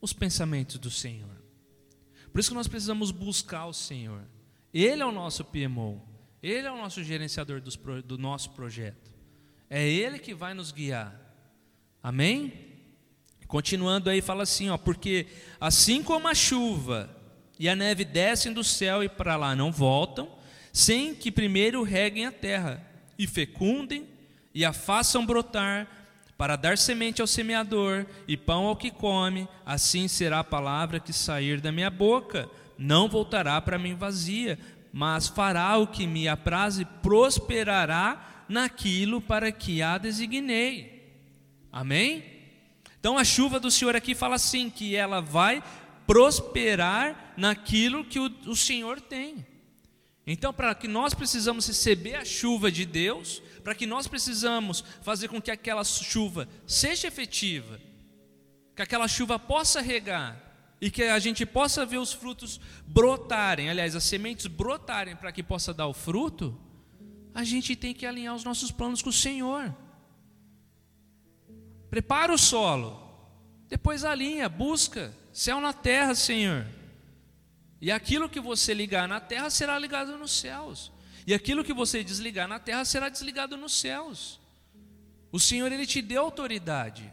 [0.00, 1.36] os pensamentos do Senhor.
[2.32, 4.22] Por isso que nós precisamos buscar o Senhor.
[4.72, 6.00] Ele é o nosso PMO,
[6.42, 9.10] ele é o nosso gerenciador dos, do nosso projeto.
[9.68, 11.14] É ele que vai nos guiar.
[12.02, 12.52] Amém?
[13.46, 15.26] Continuando aí, fala assim: ó, porque
[15.60, 17.14] assim como a chuva
[17.58, 20.30] e a neve descem do céu e para lá não voltam,
[20.72, 22.86] sem que primeiro reguem a terra,
[23.18, 24.06] e fecundem,
[24.58, 25.86] e a façam brotar,
[26.36, 31.12] para dar semente ao semeador e pão ao que come, assim será a palavra que
[31.12, 32.50] sair da minha boca.
[32.76, 34.58] Não voltará para mim vazia,
[34.92, 41.08] mas fará o que me apraz e prosperará naquilo para que a designei.
[41.70, 42.24] Amém?
[42.98, 45.62] Então a chuva do Senhor aqui fala assim: que ela vai
[46.04, 49.46] prosperar naquilo que o, o Senhor tem.
[50.26, 55.28] Então, para que nós precisamos receber a chuva de Deus, para que nós precisamos fazer
[55.28, 57.80] com que aquela chuva seja efetiva,
[58.74, 60.40] que aquela chuva possa regar
[60.80, 65.42] e que a gente possa ver os frutos brotarem, aliás, as sementes brotarem para que
[65.42, 66.58] possa dar o fruto,
[67.34, 69.74] a gente tem que alinhar os nossos planos com o Senhor.
[71.90, 73.00] Prepara o solo,
[73.68, 76.66] depois alinha, busca, céu na terra, Senhor.
[77.80, 80.92] E aquilo que você ligar na terra será ligado nos céus.
[81.28, 84.40] E aquilo que você desligar na terra será desligado nos céus.
[85.30, 87.12] O Senhor ele te deu autoridade.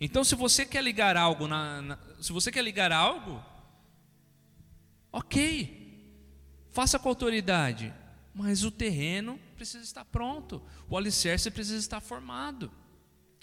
[0.00, 3.44] Então, se você quer ligar algo na, na se você quer ligar algo,
[5.12, 6.10] ok,
[6.70, 7.92] faça com autoridade,
[8.32, 12.72] mas o terreno precisa estar pronto, o alicerce precisa estar formado.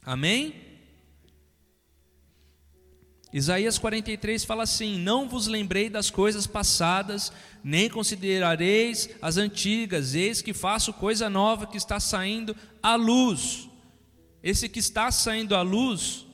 [0.01, 0.74] Amém?
[3.35, 10.41] Isaías 43 fala assim: Não vos lembrei das coisas passadas, nem considerareis as antigas, eis
[10.41, 13.67] que faço coisa nova que está saindo à luz.
[14.41, 16.25] Esse que está saindo à luz,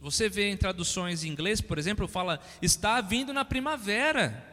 [0.00, 4.46] você vê em traduções em inglês, por exemplo, fala: está vindo na primavera.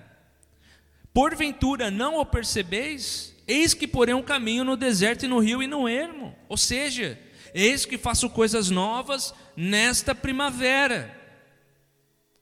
[1.13, 3.35] Porventura não o percebeis?
[3.47, 6.35] Eis que porém um caminho no deserto e no rio e no ermo.
[6.49, 7.19] Ou seja,
[7.53, 11.21] eis que faço coisas novas nesta primavera.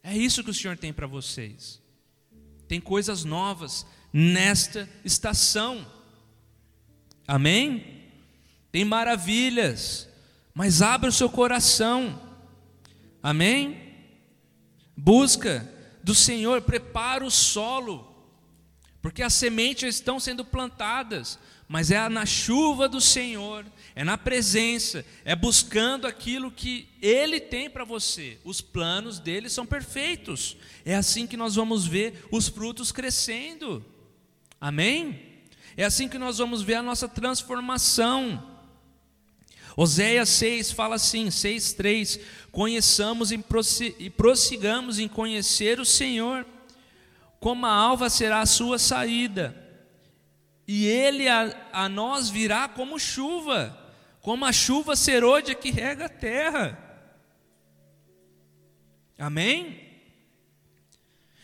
[0.04, 1.82] É isso que o Senhor tem para vocês.
[2.68, 5.86] Tem coisas novas nesta estação.
[7.28, 8.02] Amém?
[8.72, 10.08] Tem maravilhas,
[10.54, 12.22] mas abra o seu coração.
[13.22, 13.93] Amém?
[14.95, 15.70] Busca
[16.04, 18.11] do Senhor, prepara o solo,
[19.02, 25.06] porque as sementes estão sendo plantadas, mas é na chuva do Senhor, é na presença,
[25.26, 28.38] é buscando aquilo que Ele tem para você.
[28.43, 30.58] Os planos dele são perfeitos.
[30.86, 33.84] É assim que nós vamos ver os frutos crescendo.
[34.60, 35.20] Amém?
[35.76, 38.47] É assim que nós vamos ver a nossa transformação.
[39.76, 42.20] Oséias 6 fala assim, 6:3,
[42.52, 46.45] conheçamos e prossigamos em conhecer o Senhor,
[47.42, 49.54] como a alva será a sua saída,
[50.66, 53.78] e ele a, a nós virá como chuva,
[54.22, 56.78] como a chuva serôdia que rega a terra.
[59.18, 59.82] Amém?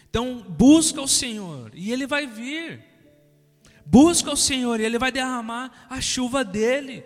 [0.09, 2.83] Então, busca o Senhor e Ele vai vir.
[3.85, 7.03] Busca o Senhor e Ele vai derramar a chuva dele.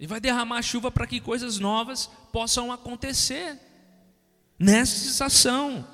[0.00, 3.58] E vai derramar a chuva para que coisas novas possam acontecer.
[4.58, 5.86] Nesta estação,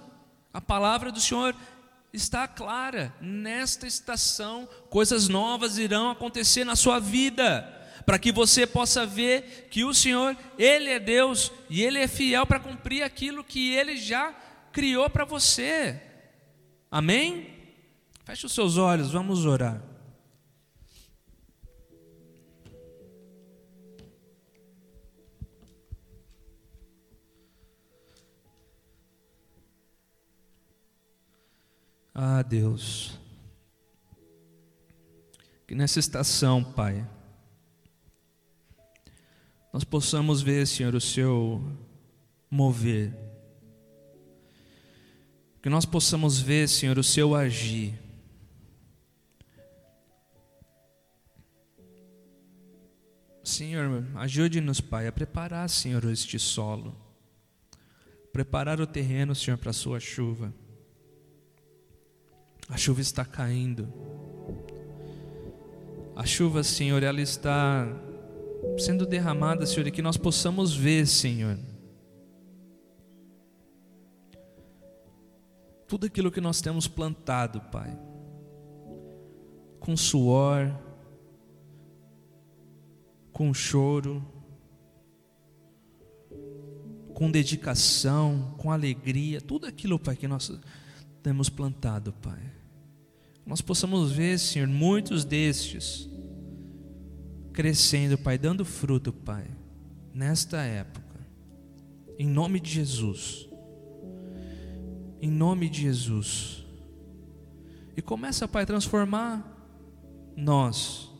[0.55, 1.55] a palavra do Senhor
[2.13, 3.13] está clara.
[3.21, 7.71] Nesta estação, coisas novas irão acontecer na sua vida
[8.07, 12.47] para que você possa ver que o Senhor, Ele é Deus e Ele é fiel
[12.47, 14.33] para cumprir aquilo que Ele já
[14.73, 16.01] criou para você.
[16.91, 17.49] Amém?
[18.25, 19.83] Feche os seus olhos, vamos orar.
[32.17, 33.19] Ah, Deus,
[35.67, 37.05] que nessa estação, Pai,
[39.73, 41.61] nós possamos ver, Senhor, o seu
[42.49, 43.13] mover.
[45.61, 47.99] Que nós possamos ver, Senhor, o seu agir.
[53.43, 56.97] Senhor, ajude-nos, Pai, a preparar, Senhor, este solo.
[58.33, 60.55] Preparar o terreno, Senhor, para a sua chuva.
[62.69, 63.93] A chuva está caindo.
[66.17, 67.87] A chuva, Senhor, ela está
[68.79, 71.59] sendo derramada, Senhor, e que nós possamos ver, Senhor,
[75.87, 77.99] tudo aquilo que nós temos plantado, Pai,
[79.79, 80.73] com suor,
[83.33, 84.25] com choro,
[87.13, 90.53] com dedicação, com alegria, tudo aquilo, Pai, que nós
[91.23, 92.54] temos plantado, Pai.
[93.47, 96.09] Nós possamos ver, Senhor, muitos destes
[97.53, 99.47] crescendo, Pai, dando fruto, Pai,
[100.13, 101.05] nesta época.
[102.19, 103.49] Em nome de Jesus.
[105.21, 106.65] Em nome de Jesus.
[107.97, 109.51] E começa, Pai, a transformar
[110.37, 111.11] nós.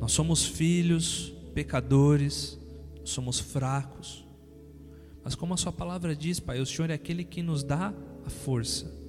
[0.00, 2.58] Nós somos filhos, pecadores,
[3.04, 4.26] somos fracos.
[5.22, 7.92] Mas como a Sua palavra diz, Pai, o Senhor é aquele que nos dá
[8.24, 9.07] a força.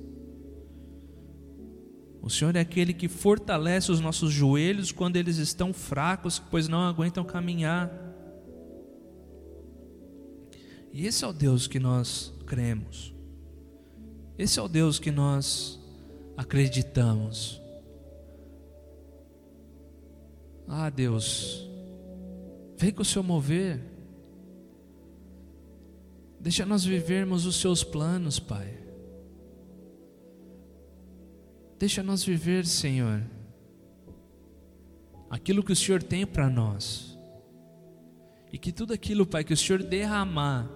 [2.22, 6.82] O Senhor é aquele que fortalece os nossos joelhos quando eles estão fracos, pois não
[6.82, 7.90] aguentam caminhar.
[10.92, 13.14] E esse é o Deus que nós cremos.
[14.38, 15.80] Esse é o Deus que nós
[16.36, 17.62] acreditamos.
[20.68, 21.68] Ah, Deus,
[22.78, 23.82] vem com o seu mover.
[26.40, 28.79] Deixa nós vivermos os seus planos, Pai.
[31.80, 33.24] Deixa nós viver, Senhor,
[35.30, 37.18] aquilo que o Senhor tem para nós.
[38.52, 40.70] E que tudo aquilo, Pai, que o Senhor derramar,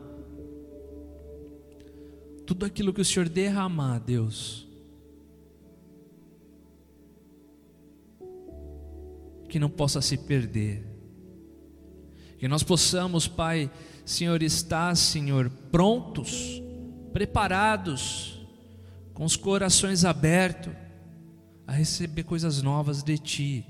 [2.46, 4.66] tudo aquilo que o Senhor derramar, Deus,
[9.50, 10.88] que não possa se perder.
[12.38, 13.70] Que nós possamos, Pai,
[14.06, 16.64] Senhor, estar, Senhor, prontos,
[17.12, 18.40] preparados,
[19.14, 20.83] com os corações abertos,
[21.66, 23.66] a receber coisas novas de Ti.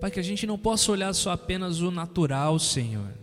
[0.00, 3.14] Pai, que a gente não possa olhar só apenas o natural, Senhor,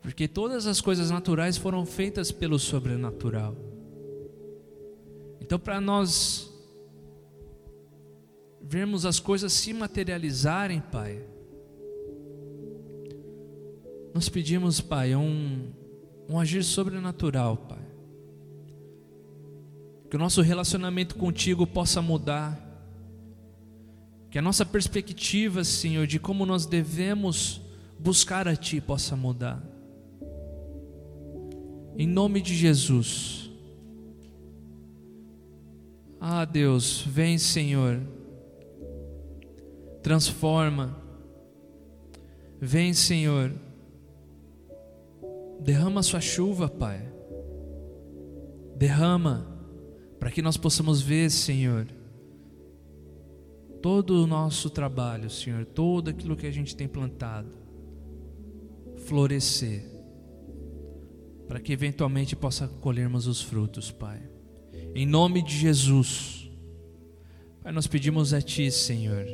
[0.00, 3.54] porque todas as coisas naturais foram feitas pelo sobrenatural.
[5.40, 6.50] Então, para nós
[8.62, 11.22] vermos as coisas se materializarem, Pai,
[14.14, 15.70] nós pedimos, Pai, um,
[16.30, 17.83] um agir sobrenatural, Pai
[20.14, 22.56] que o nosso relacionamento contigo possa mudar,
[24.30, 27.60] que a nossa perspectiva, Senhor, de como nós devemos
[27.98, 29.60] buscar a Ti possa mudar.
[31.98, 33.50] Em nome de Jesus.
[36.20, 38.00] Ah, Deus, vem, Senhor,
[40.00, 40.96] transforma.
[42.60, 43.52] Vem, Senhor,
[45.58, 47.00] derrama Sua chuva, Pai.
[48.76, 49.53] Derrama
[50.24, 51.86] para que nós possamos ver, Senhor,
[53.82, 57.50] todo o nosso trabalho, Senhor, todo aquilo que a gente tem plantado,
[59.04, 59.84] florescer,
[61.46, 64.18] para que eventualmente possa colhermos os frutos, Pai.
[64.94, 66.50] Em nome de Jesus,
[67.62, 69.26] Pai, nós pedimos a Ti, Senhor,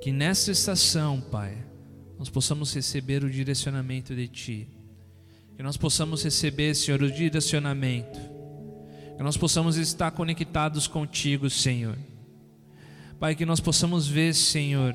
[0.00, 1.66] que nesta estação, Pai,
[2.16, 4.68] nós possamos receber o direcionamento de Ti,
[5.56, 8.35] que nós possamos receber, Senhor, o direcionamento
[9.16, 11.96] que nós possamos estar conectados contigo, Senhor.
[13.18, 14.94] Pai, que nós possamos ver, Senhor,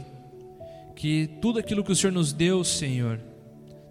[0.95, 3.19] que tudo aquilo que o Senhor nos deu, Senhor,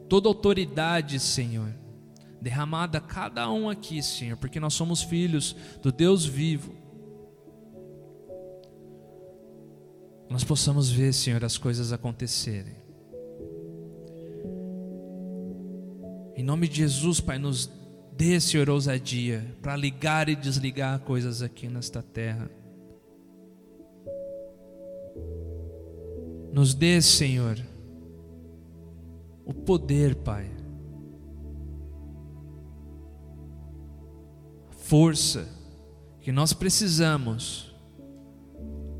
[0.08, 1.74] toda autoridade, Senhor,
[2.40, 6.74] derramada a cada um aqui, Senhor, porque nós somos filhos do Deus vivo.
[10.28, 12.76] Nós possamos ver, Senhor, as coisas acontecerem.
[16.36, 17.68] Em nome de Jesus, Pai, nos
[18.20, 22.50] Dê, Senhor, ousadia para ligar e desligar coisas aqui nesta terra.
[26.52, 27.56] Nos dê, Senhor,
[29.42, 30.50] o poder, Pai,
[34.68, 35.48] a força
[36.20, 37.74] que nós precisamos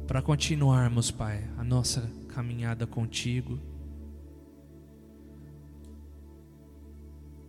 [0.07, 3.61] para continuarmos, Pai, a nossa caminhada contigo.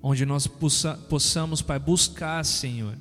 [0.02, 2.96] Onde nós possa, possamos, Pai, buscar, Senhor,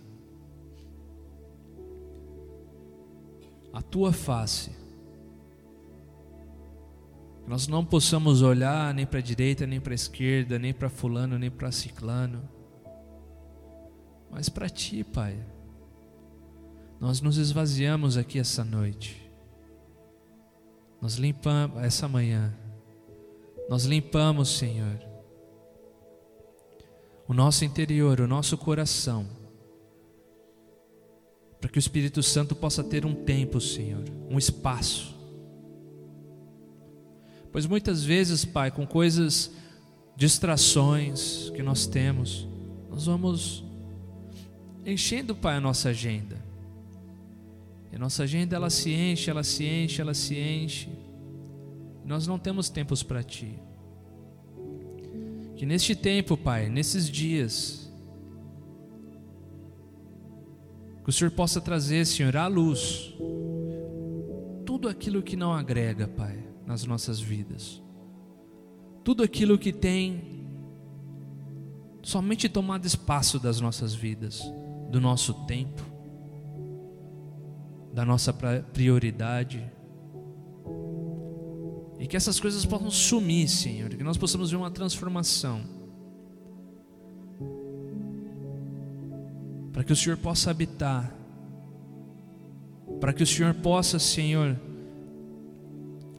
[3.72, 4.70] a tua face.
[7.42, 10.90] Que nós não possamos olhar nem para a direita, nem para a esquerda, nem para
[10.90, 12.46] fulano, nem para ciclano,
[14.30, 15.38] mas para ti, Pai.
[17.01, 19.30] Nós nos esvaziamos aqui essa noite.
[21.01, 22.55] Nós limpamos essa manhã.
[23.70, 25.09] Nós limpamos, Senhor
[27.30, 29.24] o nosso interior, o nosso coração,
[31.60, 35.14] para que o Espírito Santo possa ter um tempo, Senhor, um espaço.
[37.52, 39.52] Pois muitas vezes, Pai, com coisas,
[40.16, 42.48] distrações que nós temos,
[42.90, 43.62] nós vamos
[44.84, 46.36] enchendo, Pai, a nossa agenda.
[47.92, 50.88] E a nossa agenda ela se enche, ela se enche, ela se enche.
[52.04, 53.56] Nós não temos tempos para Ti.
[55.61, 57.92] Que neste tempo, Pai, nesses dias,
[61.04, 63.14] que o Senhor possa trazer, Senhor, à luz
[64.64, 67.82] tudo aquilo que não agrega, Pai, nas nossas vidas.
[69.04, 70.48] Tudo aquilo que tem
[72.02, 74.42] somente tomado espaço das nossas vidas.
[74.90, 75.82] do nosso tempo,
[77.92, 79.70] da nossa prioridade.
[82.01, 85.61] E que essas coisas possam sumir, Senhor, que nós possamos ver uma transformação.
[89.70, 91.14] Para que o Senhor possa habitar,
[92.98, 94.59] para que o Senhor possa, Senhor,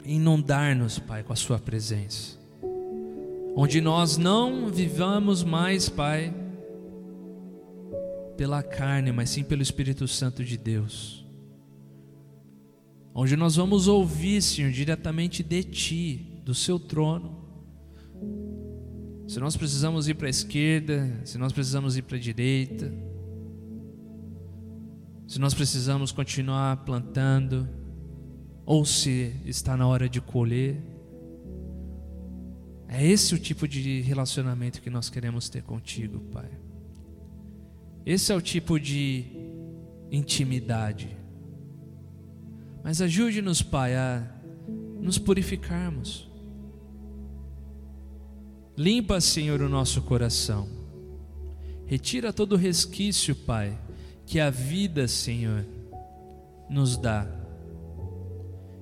[0.06, 2.40] inundar-nos, Pai, com a Sua presença.
[3.56, 6.32] Onde nós não vivamos mais, Pai,
[8.38, 11.21] pela carne, mas sim pelo Espírito Santo de Deus.
[13.14, 17.39] Onde nós vamos ouvir, Senhor, diretamente de Ti, do Seu trono.
[19.28, 22.91] Se nós precisamos ir para a esquerda, se nós precisamos ir para a direita,
[25.28, 27.68] se nós precisamos continuar plantando,
[28.66, 30.82] ou se está na hora de colher.
[32.88, 36.49] É esse o tipo de relacionamento que nós queremos ter contigo, Pai.
[38.05, 39.26] Esse é o tipo de
[40.12, 41.21] intimidade.
[42.84, 44.28] Mas ajude-nos, Pai, a
[45.00, 46.30] nos purificarmos.
[48.78, 50.68] Limpa, Senhor, o nosso coração.
[51.86, 53.78] Retira todo o resquício, Pai,
[54.26, 55.66] que a vida, Senhor,
[56.70, 57.28] nos dá.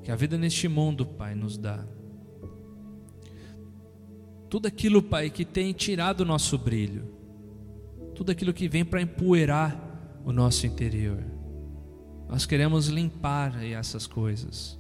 [0.04, 1.86] Que a vida neste mundo, Pai, nos dá.
[4.50, 7.20] Tudo aquilo, Pai, que tem tirado o nosso brilho
[8.20, 11.24] tudo aquilo que vem para empoeirar o nosso interior.
[12.30, 14.78] Nós queremos limpar essas coisas.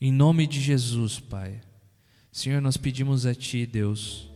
[0.00, 1.60] Em nome de Jesus, Pai.
[2.32, 4.28] Senhor, nós pedimos a Ti, Deus,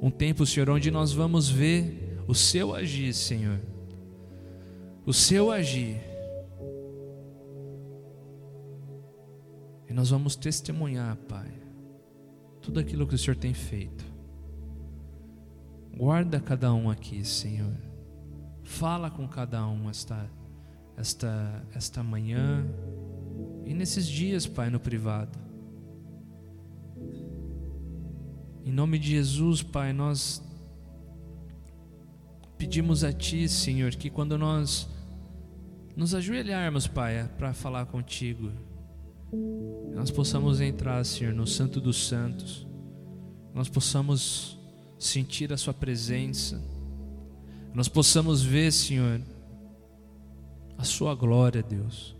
[0.00, 3.58] um tempo, Senhor, onde nós vamos ver o Seu agir, Senhor.
[5.06, 5.98] O Seu agir.
[9.88, 11.50] E nós vamos testemunhar, Pai,
[12.60, 14.04] tudo aquilo que o Senhor tem feito.
[15.96, 17.89] Guarda cada um aqui, Senhor.
[18.70, 20.30] Fala com cada um esta,
[20.96, 22.64] esta, esta manhã
[23.66, 25.36] e nesses dias, Pai, no privado.
[28.64, 30.42] Em nome de Jesus, Pai, nós
[32.56, 34.88] pedimos a Ti, Senhor, que quando nós
[35.94, 38.50] nos ajoelharmos, Pai, para falar contigo,
[39.92, 42.66] nós possamos entrar, Senhor, no Santo dos Santos,
[43.52, 44.58] nós possamos
[44.98, 46.62] sentir a Sua presença,
[47.74, 49.20] nós possamos ver, Senhor,
[50.76, 52.16] a Sua glória, Deus,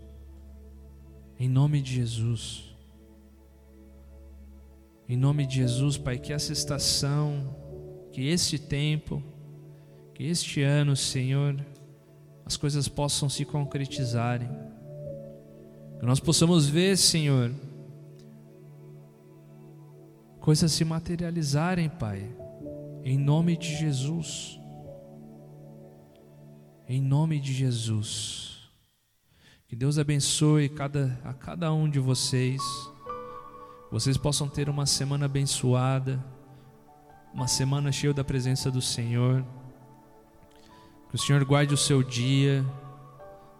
[1.39, 2.69] em nome de Jesus.
[5.09, 7.55] Em nome de Jesus, Pai, que essa estação,
[8.11, 9.21] que este tempo,
[10.13, 11.59] que este ano, Senhor,
[12.45, 14.49] as coisas possam se concretizarem.
[15.99, 17.51] Que nós possamos ver, Senhor,
[20.39, 22.41] coisas se materializarem, Pai
[23.03, 24.59] em nome de Jesus.
[26.91, 28.69] Em nome de Jesus.
[29.65, 32.61] Que Deus abençoe cada, a cada um de vocês.
[33.89, 36.21] Vocês possam ter uma semana abençoada,
[37.33, 39.41] uma semana cheia da presença do Senhor.
[41.07, 42.65] Que o Senhor guarde o seu dia,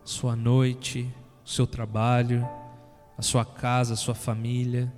[0.04, 1.10] sua noite,
[1.46, 2.46] o seu trabalho,
[3.18, 4.94] a sua casa, a sua família.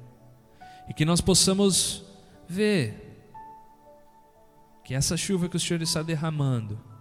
[0.90, 2.04] E que nós possamos
[2.50, 3.16] ver
[4.84, 6.93] que essa chuva que o Senhor está derramando,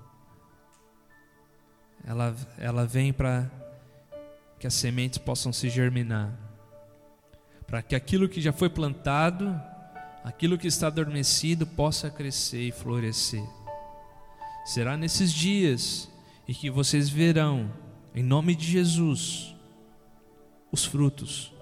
[2.04, 3.50] ela, ela vem para
[4.58, 6.32] que as sementes possam se germinar,
[7.66, 9.60] para que aquilo que já foi plantado,
[10.22, 13.44] aquilo que está adormecido, possa crescer e florescer.
[14.64, 16.08] Será nesses dias
[16.46, 17.72] em que vocês verão,
[18.14, 19.54] em nome de Jesus,
[20.70, 21.52] os frutos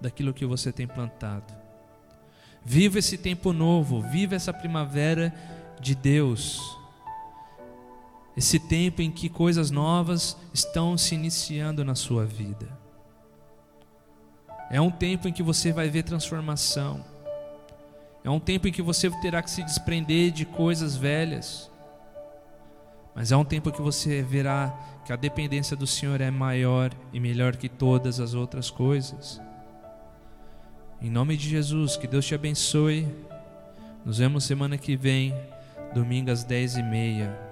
[0.00, 1.52] daquilo que você tem plantado.
[2.64, 5.32] Viva esse tempo novo, viva essa primavera
[5.80, 6.75] de Deus.
[8.36, 12.68] Esse tempo em que coisas novas estão se iniciando na sua vida.
[14.70, 17.02] É um tempo em que você vai ver transformação.
[18.22, 21.70] É um tempo em que você terá que se desprender de coisas velhas.
[23.14, 24.76] Mas é um tempo que você verá
[25.06, 29.40] que a dependência do Senhor é maior e melhor que todas as outras coisas.
[31.00, 33.06] Em nome de Jesus, que Deus te abençoe.
[34.04, 35.32] Nos vemos semana que vem
[35.94, 37.45] domingo às dez e meia.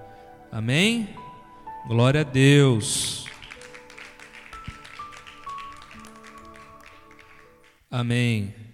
[0.51, 1.09] Amém?
[1.87, 3.25] Glória a Deus.
[7.91, 8.64] Amém.